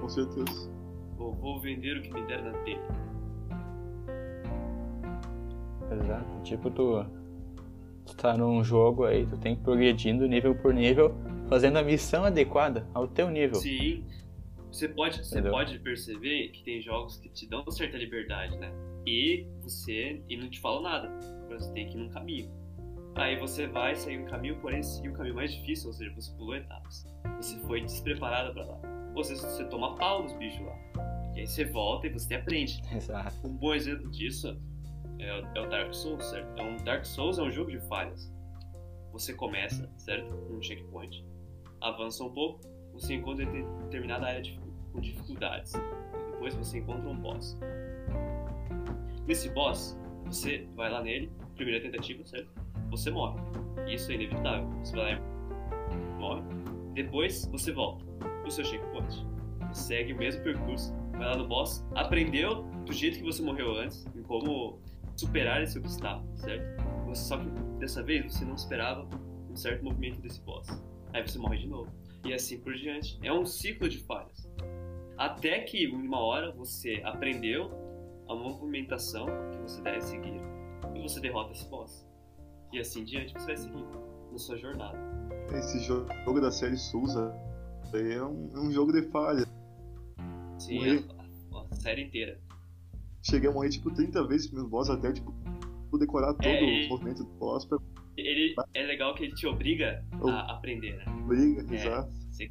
[0.00, 0.70] Com certeza.
[1.16, 2.82] Vou, vou vender o que me der na telha.
[5.92, 6.42] Exato.
[6.42, 7.04] Tipo, tu,
[8.06, 11.14] tu tá num jogo aí, tu tem que ir progredindo nível por nível
[11.48, 13.56] fazendo a missão adequada ao teu nível.
[13.56, 14.04] Sim.
[14.70, 18.72] Você pode, você pode perceber que tem jogos que te dão certa liberdade, né?
[19.06, 21.10] E você e não te falam nada.
[21.50, 22.50] Você tem que ir num caminho.
[23.14, 26.12] Aí você vai sair um caminho, porém seguir o um caminho mais difícil, ou seja,
[26.14, 27.06] você pulou etapas.
[27.36, 28.78] Você foi despreparado para lá.
[29.14, 30.76] Ou seja, você toma pau dos bichos lá.
[31.34, 32.80] E aí você volta e você aprende.
[32.94, 33.46] Exato.
[33.46, 34.58] Um bom exemplo disso
[35.18, 36.60] é o, é o Dark Souls, certo?
[36.60, 38.32] É um, Dark Souls é um jogo de falhas.
[39.12, 40.34] Você começa, certo?
[40.50, 41.22] Num checkpoint
[41.82, 42.60] avança um pouco,
[42.92, 44.58] você encontra determinada área de,
[44.92, 45.72] com dificuldades.
[46.30, 47.58] Depois você encontra um boss.
[49.26, 52.50] Nesse boss, você vai lá nele, primeira tentativa, certo?
[52.92, 53.40] Você morre.
[53.88, 54.68] Isso é inevitável.
[54.84, 55.20] Você vai lá
[55.90, 56.42] e morre.
[56.92, 59.26] Depois você volta pro seu checkpoint.
[59.72, 63.74] Você segue o mesmo percurso, vai lá no boss, aprendeu do jeito que você morreu
[63.78, 64.78] antes, em como
[65.16, 66.82] superar esse obstáculo, certo?
[67.06, 67.46] Você, só que
[67.78, 69.08] dessa vez você não esperava
[69.50, 70.68] um certo movimento desse boss.
[71.14, 71.90] Aí você morre de novo.
[72.26, 73.18] E assim por diante.
[73.22, 74.46] É um ciclo de falhas.
[75.16, 77.70] Até que uma hora você aprendeu
[78.28, 80.40] a movimentação que você deve seguir
[80.94, 82.11] e você derrota esse boss.
[82.72, 83.84] E assim diante você vai seguir
[84.30, 84.98] na sua jornada.
[85.52, 87.34] Esse jogo da série Souza
[87.92, 89.46] é um, é um jogo de falha.
[90.58, 91.04] Sim,
[91.52, 92.40] a, a, série inteira.
[93.22, 95.34] Cheguei a morrer tipo 30 vezes meus boss até tipo
[95.98, 97.78] decorar todo é, o movimento do boss pra...
[98.16, 101.04] Ele é legal que ele te obriga a aprender, né?
[101.22, 102.10] Obriga, é, exato.
[102.30, 102.50] Você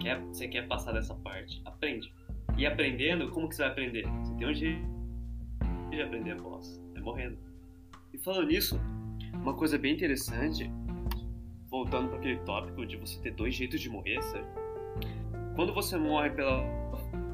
[0.00, 2.12] quer, você quer passar dessa parte, aprende.
[2.56, 4.04] E aprendendo, como que você vai aprender?
[4.24, 4.84] Você tem um jeito
[5.90, 7.38] de aprender a boss, é morrendo.
[8.12, 8.80] E falando nisso,
[9.46, 10.68] uma coisa bem interessante,
[11.70, 14.48] voltando para aquele tópico de você ter dois jeitos de morrer, certo?
[15.54, 16.64] Quando você morre pela,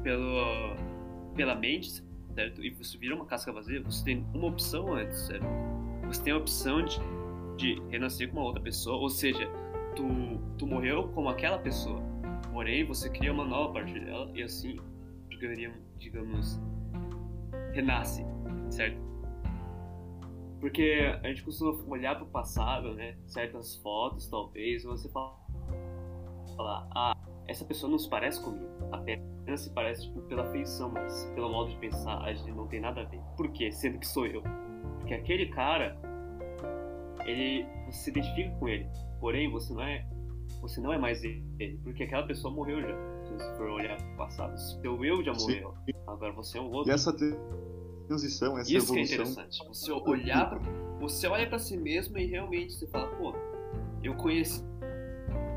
[0.03, 0.77] pela,
[1.35, 2.03] pela mente,
[2.35, 2.63] certo?
[2.63, 5.43] E você vira uma casca vazia, você tem uma opção antes, certo?
[6.05, 6.99] Você tem a opção de,
[7.57, 9.49] de renascer com uma outra pessoa, ou seja,
[9.95, 10.05] tu,
[10.59, 11.99] tu morreu como aquela pessoa,
[12.53, 14.79] porém você cria uma nova parte dela e assim,
[15.31, 16.61] digamos, digamos
[17.73, 18.23] renasce,
[18.69, 19.12] certo?
[20.63, 23.17] Porque a gente costuma olhar para o passado, né?
[23.27, 25.35] Certas fotos, talvez, e você fala,
[26.55, 27.17] falar, ah,
[27.49, 28.71] essa pessoa não se parece comigo.
[28.89, 32.79] Apenas se parece tipo, pela feição, mas pelo modo de pensar, a gente não tem
[32.79, 33.19] nada a ver.
[33.35, 33.73] Por quê?
[33.73, 34.41] Sendo que sou eu.
[34.99, 35.97] Porque aquele cara,
[37.25, 38.87] ele, você se identifica com ele.
[39.19, 40.07] Porém, você não é,
[40.61, 42.95] você não é mais ele, porque aquela pessoa morreu já.
[43.25, 45.75] Se você for olhar para o passado, seu eu já morreu.
[45.85, 45.91] Sim.
[46.07, 46.89] Agora você é um outro.
[46.89, 47.11] E essa
[48.03, 48.95] transição, essa Isso evolução.
[48.95, 49.67] que é interessante.
[49.67, 50.59] Você olhar pra,
[50.99, 53.33] você olha para si mesmo e realmente você fala, pô,
[54.03, 54.63] eu conheci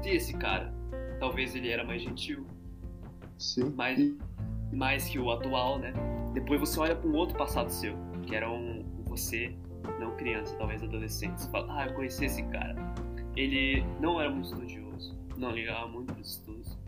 [0.04, 0.74] esse cara.
[1.18, 2.46] Talvez ele era mais gentil.
[3.38, 3.70] Sim.
[3.70, 3.98] Mais,
[4.72, 5.92] mais que o atual, né?
[6.32, 9.54] Depois você olha para um outro passado seu, que era um você,
[9.98, 11.38] não criança, talvez adolescente.
[11.38, 12.74] Você fala, ah, eu conheci esse cara.
[13.34, 16.78] Ele não era muito estudioso, não ligava muito para os estudos.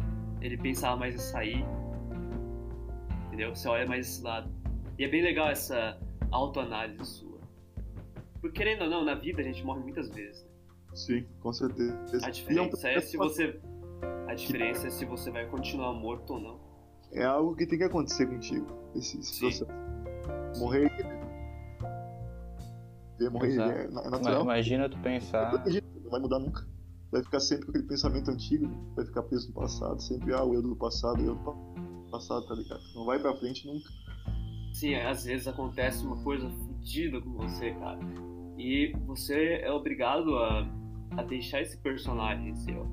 [0.40, 1.64] Ele pensava mais em sair,
[3.26, 3.54] entendeu?
[3.54, 4.50] Você olha mais esse lado.
[4.98, 5.96] E é bem legal essa
[6.30, 7.38] autoanálise sua.
[8.40, 10.42] Porque querendo ou não, na vida a gente morre muitas vezes.
[10.42, 10.50] Né?
[10.94, 11.96] Sim, com certeza.
[12.24, 13.60] A diferença é se você.
[14.26, 16.60] A diferença é se você vai continuar morto ou não.
[17.12, 18.66] É algo que tem que acontecer contigo.
[18.94, 19.66] Esse, esse processo.
[20.58, 20.90] Morrer.
[23.30, 24.42] Morrer é natural.
[24.42, 25.52] Imagina tu pensar.
[25.52, 26.66] Não vai mudar nunca.
[27.10, 30.52] Vai ficar sempre com aquele pensamento antigo, vai ficar preso no passado, sempre, ah, o
[30.52, 32.82] eu do passado, o eu do passado, tá ligado?
[32.94, 33.88] Não vai pra frente nunca.
[34.72, 37.98] Sim, às vezes acontece uma coisa fodida com você, cara.
[38.56, 40.68] E você é obrigado a,
[41.16, 42.86] a deixar esse personagem seu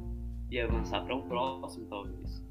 [0.49, 2.43] e avançar para um próximo, talvez.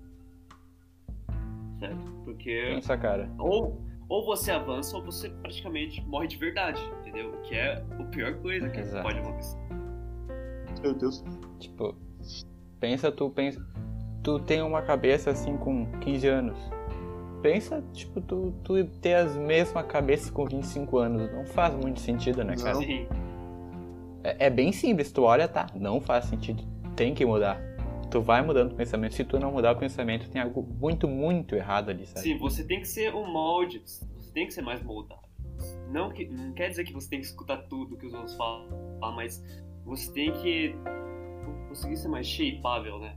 [1.79, 2.13] Certo?
[2.25, 2.73] Porque.
[2.75, 3.31] Pensa, cara.
[3.39, 7.33] Ou, ou você avança ou você praticamente morre de verdade, entendeu?
[7.43, 9.03] Que é a pior coisa que Exato.
[9.03, 9.59] pode acontecer.
[10.83, 11.25] Meu Deus.
[11.59, 11.97] Tipo,
[12.81, 13.65] pensa tu, pensa.
[14.23, 16.59] Tu tem uma cabeça assim com 15 anos
[17.45, 21.31] pensa, tipo, tu, tu ter as mesmas cabeças com 25 anos.
[21.31, 22.77] Não faz muito sentido, né, cara?
[22.77, 23.07] Sim.
[24.23, 26.65] É, é, bem simples, tu olha, tá, não faz sentido.
[26.97, 27.61] Tem que mudar.
[28.11, 29.15] Tu vai mudando o pensamento.
[29.15, 32.21] Se tu não mudar o pensamento, tem algo muito, muito errado ali, sabe?
[32.21, 33.83] Sim, você tem que ser um molde.
[33.85, 35.21] Você tem que ser mais moldado.
[35.91, 38.67] Não, que, não quer dizer que você tem que escutar tudo que os outros falam,
[39.15, 39.45] mas
[39.85, 40.75] você tem que
[41.69, 43.15] conseguir ser mais shapeável, né?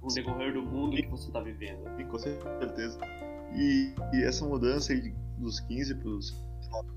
[0.00, 2.00] O decorrer do mundo que você está vivendo.
[2.00, 2.98] E, com certeza.
[3.54, 6.46] E, e essa mudança aí dos 15 pros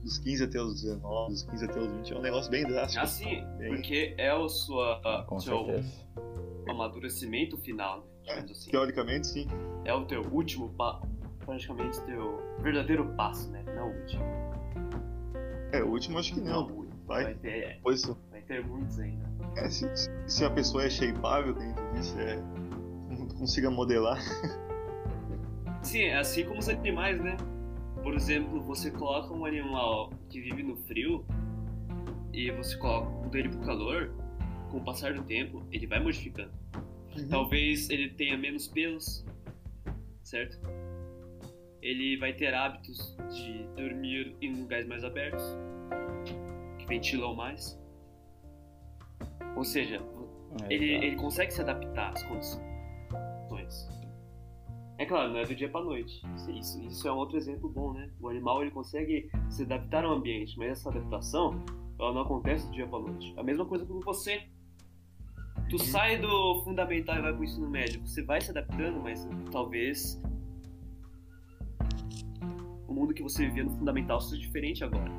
[0.03, 3.03] dos 15 até os 19, dos 15 até os 20 é um negócio bem drástico.
[3.03, 3.75] Assim, bem...
[3.75, 5.67] porque é o sua, Com seu
[6.67, 8.39] amadurecimento final, né?
[8.39, 8.71] É, assim.
[8.71, 9.47] Teoricamente, sim.
[9.85, 11.07] É o teu último passo,
[11.45, 13.63] praticamente teu verdadeiro passo, né?
[13.75, 14.23] Não o último.
[15.71, 16.67] É, o último acho que não.
[16.67, 17.79] não vai, vai ter, é.
[17.81, 19.29] pois, vai ter muitos ainda.
[19.55, 19.89] É, se,
[20.27, 22.39] se a pessoa é shapeável dentro disso, é,
[23.39, 24.19] consiga modelar.
[25.81, 27.37] Sim, é assim como os animais, né?
[28.03, 31.25] Por exemplo, você coloca um animal que vive no frio
[32.33, 34.11] e você coloca ele pro calor,
[34.69, 36.51] com o passar do tempo, ele vai modificando.
[37.17, 37.27] Uhum.
[37.27, 39.25] Talvez ele tenha menos pelos,
[40.23, 40.59] certo?
[41.81, 45.43] Ele vai ter hábitos de dormir em lugares mais abertos,
[46.77, 47.79] que ventilam mais.
[49.55, 50.01] Ou seja,
[50.63, 52.68] é, ele, ele consegue se adaptar às condições.
[54.97, 56.21] É claro, não é do dia para noite.
[56.49, 58.09] Isso, isso é um outro exemplo bom, né?
[58.19, 61.63] O animal ele consegue se adaptar ao ambiente, mas essa adaptação
[61.97, 63.33] ela não acontece do dia para noite.
[63.37, 64.43] A mesma coisa com você.
[65.69, 70.19] Tu sai do fundamental e vai pro ensino médio, você vai se adaptando, mas talvez
[72.87, 75.11] o mundo que você vivia no fundamental seja diferente agora.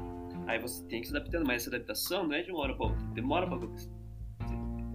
[0.47, 2.87] Aí você tem que se adaptando, mas essa adaptação não é de uma hora pra
[2.87, 3.91] outra, demora pra acontecer.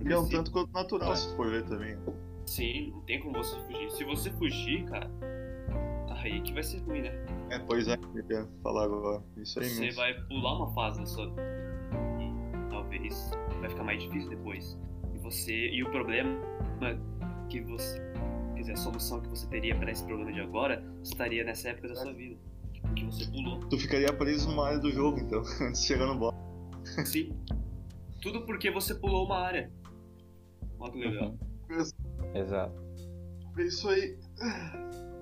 [0.05, 1.97] É um tanto quanto natural, se for ver também.
[2.45, 3.91] Sim, não tem como você fugir.
[3.91, 5.09] Se você fugir, cara,
[6.09, 7.11] aí que vai ser ruim, né?
[7.49, 9.23] É, pois é, eu ia falar agora.
[9.37, 10.01] Isso aí Você mesmo.
[10.01, 11.41] vai pular uma fase da sua vida.
[12.19, 14.77] E talvez vai ficar mais difícil depois.
[15.13, 15.69] E você.
[15.69, 16.39] E o problema
[17.49, 17.99] que você.
[18.55, 21.89] Quer dizer, a solução que você teria para esse problema de agora estaria nessa época
[21.89, 22.35] da sua vida.
[22.95, 23.59] Que você pulou.
[23.67, 26.35] Tu ficaria preso numa área do jogo, então, antes de chegar no boss.
[27.05, 27.35] Sim.
[28.21, 29.71] Tudo porque você pulou uma área.
[30.79, 31.35] Olha que legal.
[32.35, 32.83] Exato.
[33.57, 34.17] É isso aí.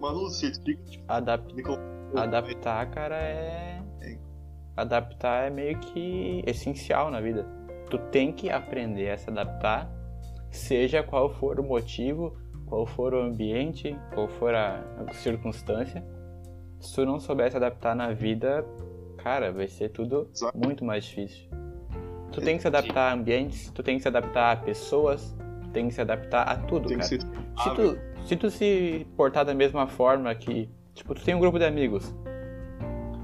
[0.01, 0.81] Manu, você explica?
[1.07, 1.53] Adap...
[2.15, 3.81] Adaptar, cara, é.
[4.75, 7.45] Adaptar é meio que essencial na vida.
[7.89, 9.89] Tu tem que aprender a se adaptar,
[10.49, 12.35] seja qual for o motivo,
[12.65, 14.83] qual for o ambiente, qual for a
[15.13, 16.03] circunstância.
[16.79, 18.65] Se tu não souber se adaptar na vida,
[19.17, 21.49] cara, vai ser tudo muito mais difícil.
[22.31, 25.37] Tu tem que se adaptar a ambientes, tu tem que se adaptar a pessoas,
[25.73, 27.09] tem que se adaptar a tudo, tem cara.
[27.09, 31.57] Se tu, se tu se portar da mesma forma que, tipo, tu tem um grupo
[31.57, 32.15] de amigos,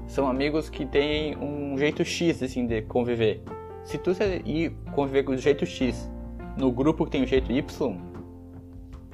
[0.06, 3.42] são amigos que têm um jeito X, assim, de conviver.
[3.84, 4.10] Se tu
[4.44, 6.10] ir conviver com o jeito X
[6.58, 7.96] no grupo que tem o jeito Y,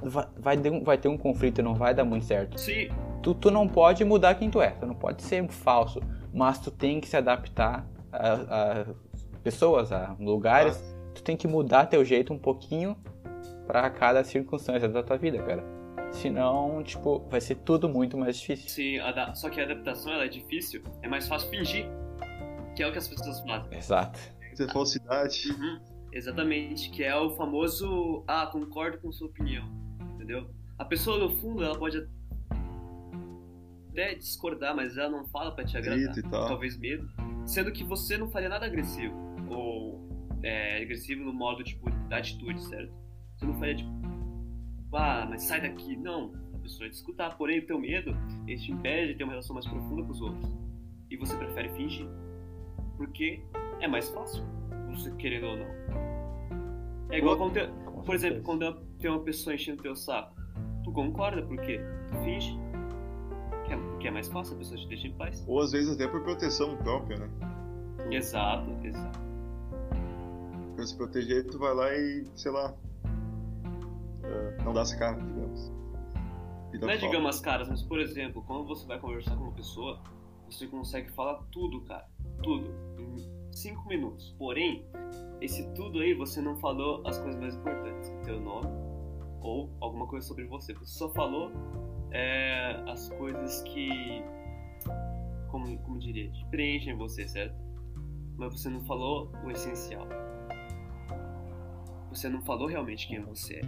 [0.02, 2.58] vai, vai, ter um, vai ter um conflito e não vai dar muito certo.
[2.58, 2.88] Sim.
[3.22, 6.00] Tu, tu não pode mudar quem tu é, tu não pode ser falso,
[6.32, 8.86] mas tu tem que se adaptar a, a
[9.42, 10.76] pessoas, a lugares.
[10.76, 10.96] Ah.
[11.14, 12.96] Tu tem que mudar teu jeito um pouquinho
[13.66, 15.64] para cada circunstância da tua vida, cara.
[16.12, 18.68] Senão, tipo, vai ser tudo muito mais difícil.
[18.68, 18.98] Sim,
[19.34, 21.86] só que a adaptação ela é difícil, é mais fácil fingir,
[22.74, 23.76] que é o que as pessoas fazem.
[23.76, 24.18] Exato.
[24.56, 25.50] Tem falsidade.
[25.50, 25.80] Uhum.
[26.12, 29.68] Exatamente, que é o famoso, ah, concordo com sua opinião,
[30.14, 30.48] entendeu?
[30.78, 32.06] A pessoa, no fundo, ela pode
[33.90, 36.14] até discordar, mas ela não fala para te agradar.
[36.30, 37.08] Talvez medo.
[37.46, 39.14] Sendo que você não faria nada agressivo.
[39.48, 40.06] Ou
[40.42, 42.92] é, agressivo no modo, tipo, da atitude, certo?
[43.36, 43.90] Você não faria, tipo,
[44.92, 45.96] ah, mas sai daqui.
[45.96, 47.36] Não, a pessoa é de escutar.
[47.36, 48.16] Porém, o teu medo,
[48.46, 50.50] ele te impede de ter uma relação mais profunda com os outros.
[51.10, 52.08] E você prefere fingir.
[52.96, 53.42] Porque
[53.80, 54.42] é mais fácil,
[54.88, 55.66] você querendo ou não.
[57.10, 57.68] É igual quando, tem,
[58.04, 60.34] por exemplo, quando tem uma pessoa enchendo teu saco.
[60.82, 61.78] Tu concorda porque
[62.08, 62.58] tu finge.
[63.66, 65.44] Que é, que é mais fácil, a pessoa te deixa em paz.
[65.46, 67.28] Ou às vezes até por proteção própria, né?
[68.10, 69.18] Exato, exato.
[70.74, 72.74] Pra se proteger, tu vai lá e, sei lá,
[74.64, 75.72] não dá as caras, digamos.
[76.80, 80.00] não é digamos as caras, mas por exemplo, quando você vai conversar com uma pessoa,
[80.48, 82.06] você consegue falar tudo, cara.
[82.42, 82.70] Tudo.
[82.98, 84.34] Em cinco minutos.
[84.38, 84.86] Porém,
[85.40, 88.10] esse tudo aí você não falou as coisas mais importantes.
[88.10, 88.68] O teu nome
[89.46, 90.74] ou alguma coisa sobre você.
[90.74, 91.52] Você só falou
[92.10, 94.22] é, as coisas que.
[95.50, 96.30] Como, como diria?
[96.50, 97.56] Preenchem você, certo?
[98.36, 100.06] Mas você não falou o essencial.
[102.16, 103.62] Você não falou realmente quem você é.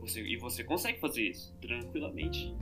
[0.00, 2.56] Você, e você consegue fazer isso tranquilamente.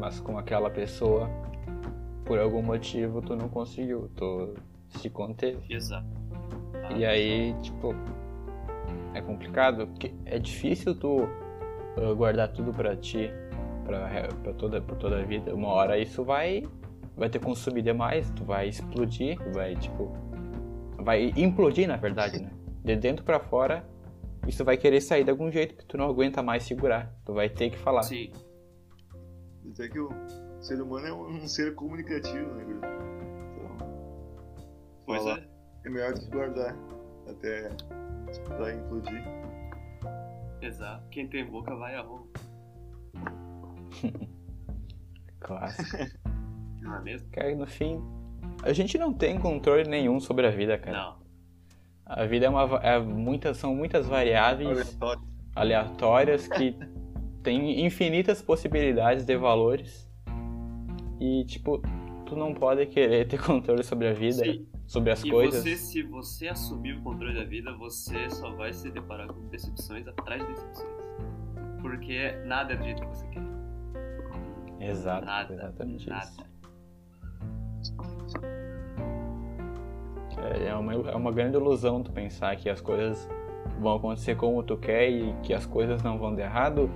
[0.00, 1.30] Mas com aquela pessoa,
[2.24, 4.54] por algum motivo, tu não conseguiu, tu
[4.88, 5.62] se conteve.
[5.72, 6.08] Exato.
[6.82, 7.94] Ah, e aí, tipo,
[9.14, 13.30] é complicado, porque é difícil tu uh, guardar tudo pra ti,
[13.84, 15.54] pra, pra, toda, por toda a vida.
[15.54, 16.64] Uma hora isso vai,
[17.16, 20.31] vai te consumir demais, tu vai explodir, vai, tipo,
[21.02, 22.50] vai implodir, na verdade, né?
[22.84, 23.86] de dentro para fora,
[24.46, 27.14] isso vai querer sair de algum jeito que tu não aguenta mais segurar.
[27.24, 28.02] Tu vai ter que falar.
[28.02, 28.32] Sim.
[29.64, 30.10] Dizer que o
[30.60, 33.76] ser humano é um ser comunicativo, né, Então,
[35.06, 35.48] pois falar é.
[35.84, 36.76] é melhor guardar
[37.28, 37.68] até
[38.58, 39.22] vai implodir.
[40.60, 41.08] Exato.
[41.10, 42.26] Quem tem boca vai a rua.
[45.40, 45.96] Clássico.
[46.80, 47.30] Não é mesmo?
[47.30, 48.00] Cara, no fim,
[48.62, 50.96] a gente não tem controle nenhum sobre a vida, cara.
[50.96, 51.22] Não.
[52.06, 54.98] A vida é uma é muitas são muitas variáveis
[55.54, 56.76] aleatórias que
[57.42, 60.08] tem infinitas possibilidades de valores.
[61.20, 61.82] E tipo,
[62.26, 64.66] tu não pode querer ter controle sobre a vida, Sim.
[64.86, 65.62] sobre as e coisas.
[65.62, 70.06] Você, se você assumir o controle da vida, você só vai se deparar com decepções
[70.06, 71.02] atrás de decepções.
[71.80, 73.42] Porque nada é do jeito que você quer.
[74.80, 76.24] Exato, nada, exatamente nada.
[76.24, 76.51] isso.
[80.38, 83.28] É, é uma, é uma grande ilusão tu pensar que as coisas
[83.80, 86.90] vão acontecer como tu quer e que as coisas não vão dar errado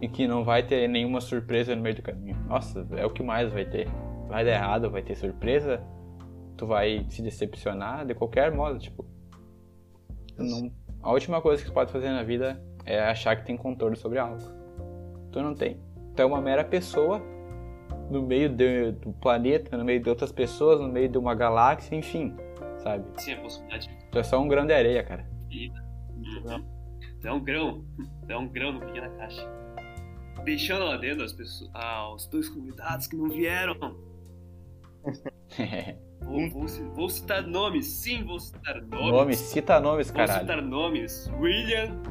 [0.00, 2.36] e que não vai ter nenhuma surpresa no meio do caminho.
[2.46, 3.88] Nossa, é o que mais vai ter.
[4.28, 5.82] Vai dar errado, vai ter surpresa,
[6.56, 9.04] tu vai se decepcionar de qualquer modo, tipo,
[10.36, 10.70] não,
[11.02, 14.18] a última coisa que tu pode fazer na vida é achar que tem controle sobre
[14.18, 14.38] algo.
[15.30, 15.80] Tu não tem.
[16.14, 17.20] Tu é uma mera pessoa
[18.10, 21.96] no meio de, do planeta, no meio de outras pessoas, no meio de uma galáxia,
[21.96, 22.34] enfim,
[22.78, 23.04] sabe?
[23.20, 23.90] Sim, a possibilidade.
[24.10, 25.26] Tu é só um grão de areia, cara.
[25.50, 26.64] Uhum.
[27.20, 27.84] Tu é um grão.
[28.26, 29.48] Tu é um grão no pequena caixa.
[30.44, 33.74] Deixando lá dentro as pessoas, ah, os dois convidados que não vieram.
[36.20, 39.10] vou, vou, vou, citar nomes, sim, vou citar nomes.
[39.10, 40.46] Nomes, cita nomes, vou caralho.
[40.46, 41.30] Vou citar nomes.
[41.38, 42.02] William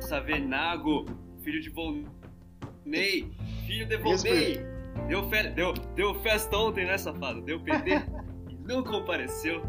[0.00, 1.06] Savenago,
[1.42, 3.32] filho de Volney,
[3.66, 4.69] filho de Volney.
[5.08, 5.48] Deu, fe...
[5.50, 7.40] deu, deu festa ontem, né, safado?
[7.42, 7.90] Deu PT
[8.48, 9.62] e não compareceu.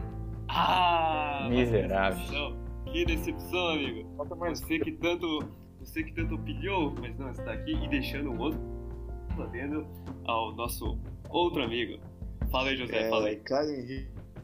[0.48, 1.48] Ah!
[1.50, 2.58] Miserável.
[2.92, 4.10] Que decepção, amigo.
[4.50, 5.40] Você que tanto,
[5.80, 8.60] você que tanto pilhou, mas não está aqui e deixando o outro
[9.36, 9.88] podendo
[10.26, 11.00] ao nosso
[11.30, 12.02] outro amigo.
[12.52, 13.38] Fala aí, José, é, fala aí.
[13.38, 13.74] Karen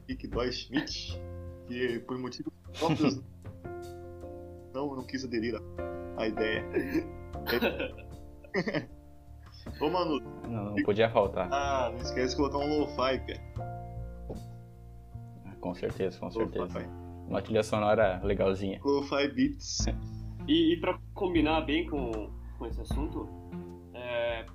[0.07, 1.21] Henrique Dói Schmidt,
[1.67, 3.21] que por motivos próprios
[4.73, 5.61] não, não quis aderir
[6.17, 6.63] à ideia.
[9.79, 10.21] Ô, Manu.
[10.47, 11.49] Não, não podia faltar.
[11.51, 13.57] Ah, não esquece de colocar um lo-fi, cara.
[15.59, 16.79] Com certeza, com certeza.
[17.27, 18.79] Uma trilha sonora legalzinha.
[18.83, 19.85] Lo-fi beats.
[20.47, 23.27] E, e pra combinar bem com, com esse assunto,
[23.93, 24.45] é,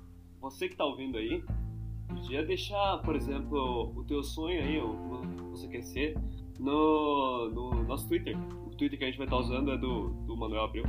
[0.41, 1.43] você que tá ouvindo aí,
[2.07, 6.17] podia deixar, por exemplo, o teu sonho aí, o que você quer ser,
[6.59, 8.35] no, no nosso Twitter.
[8.65, 10.83] O Twitter que a gente vai estar tá usando é do, do Manuel Abreu,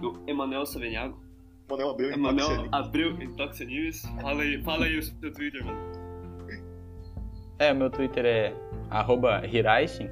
[0.00, 1.20] do Emanuel Saveniago.
[1.68, 4.02] Manuel Abreu em Manuel Abreu em Toxic News.
[4.20, 5.78] Fala aí, fala aí o seu Twitter, mano.
[7.58, 8.54] É, meu Twitter é
[8.90, 10.10] arroba Hiraishin,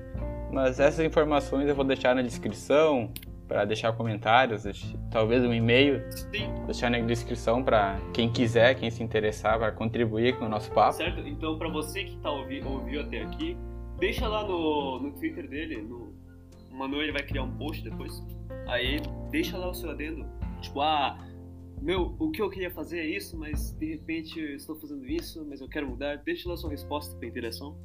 [0.50, 3.12] mas essas informações eu vou deixar na descrição,
[3.46, 4.64] para deixar comentários,
[5.10, 6.52] talvez um e-mail, Sim.
[6.64, 10.94] deixar na descrição para quem quiser, quem se interessar, para contribuir com o nosso papo.
[10.94, 11.20] Certo?
[11.20, 13.56] Então, para você que tá ouvi, ouviu até aqui,
[13.98, 16.14] deixa lá no, no Twitter dele, no
[16.74, 18.20] o Manu ele vai criar um post depois.
[18.66, 19.00] Aí
[19.30, 20.26] deixa lá o seu adendo.
[20.60, 21.16] Tipo, ah,
[21.80, 25.44] meu, o que eu queria fazer é isso, mas de repente eu estou fazendo isso,
[25.46, 26.16] mas eu quero mudar.
[26.16, 27.78] Deixa lá sua resposta para interação.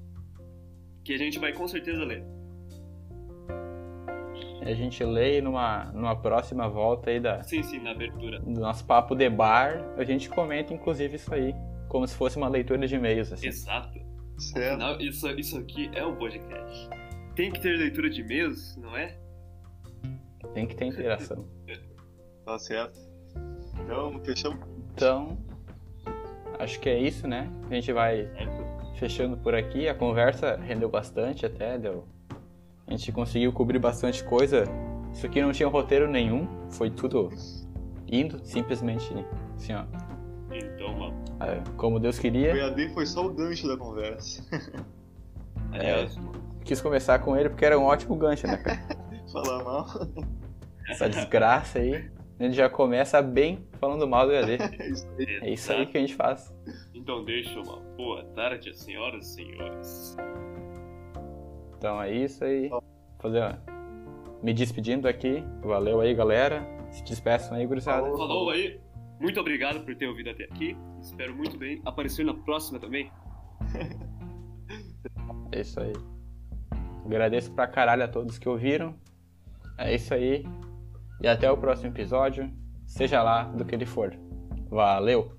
[1.04, 2.24] Que a gente vai com certeza ler.
[4.62, 7.42] A gente lê numa, numa próxima volta aí da.
[7.44, 8.40] Sim, sim, na abertura.
[8.40, 11.56] Do nosso papo de bar, a gente comenta inclusive isso aí.
[11.88, 13.48] Como se fosse uma leitura de e-mails, assim.
[13.48, 14.00] Exato.
[14.38, 14.82] Certo.
[14.82, 16.90] Afinal, isso, isso aqui é o um podcast.
[17.36, 19.18] Tem que ter leitura de e-mails, não é?
[20.54, 21.48] Tem que ter interação.
[22.46, 23.09] tá certo.
[23.84, 24.60] Então, fechamos.
[24.94, 25.38] Então,
[26.60, 27.50] acho que é isso, né?
[27.70, 28.30] A gente vai
[28.98, 29.88] fechando por aqui.
[29.88, 32.06] A conversa rendeu bastante até, deu
[32.90, 34.64] a gente conseguiu cobrir bastante coisa.
[35.14, 37.30] Isso aqui não tinha roteiro nenhum, foi tudo
[38.08, 39.14] indo, simplesmente
[39.56, 39.86] assim, ó.
[40.52, 41.14] Então, mano.
[41.40, 42.52] É, como Deus queria.
[42.52, 44.44] O EAD foi só o gancho da conversa.
[45.72, 46.08] É,
[46.66, 48.80] quis começar com ele porque era um ótimo gancho, né, cara?
[49.32, 49.86] Falar mal.
[50.90, 52.10] Essa desgraça aí.
[52.40, 54.58] A gente já começa bem falando mal do EAD.
[54.80, 55.40] É isso aí.
[55.42, 56.56] É isso aí que a gente faz.
[56.96, 60.18] Então deixa uma boa tarde, senhoras e senhores.
[61.78, 62.70] Então é isso aí.
[63.20, 63.54] Fazer, ó,
[64.42, 65.44] me despedindo aqui.
[65.62, 66.66] Valeu aí, galera.
[66.92, 68.04] Se despeçam aí, gurizada.
[68.04, 68.80] Falou, falou aí.
[69.20, 70.78] Muito obrigado por ter ouvido até aqui.
[71.02, 73.12] Espero muito bem aparecer na próxima também.
[75.52, 75.94] É isso aí.
[77.04, 78.96] Agradeço pra caralho a todos que ouviram.
[79.80, 80.46] É isso aí.
[81.22, 82.52] E até o próximo episódio.
[82.86, 84.18] Seja lá do que ele for.
[84.70, 85.39] Valeu!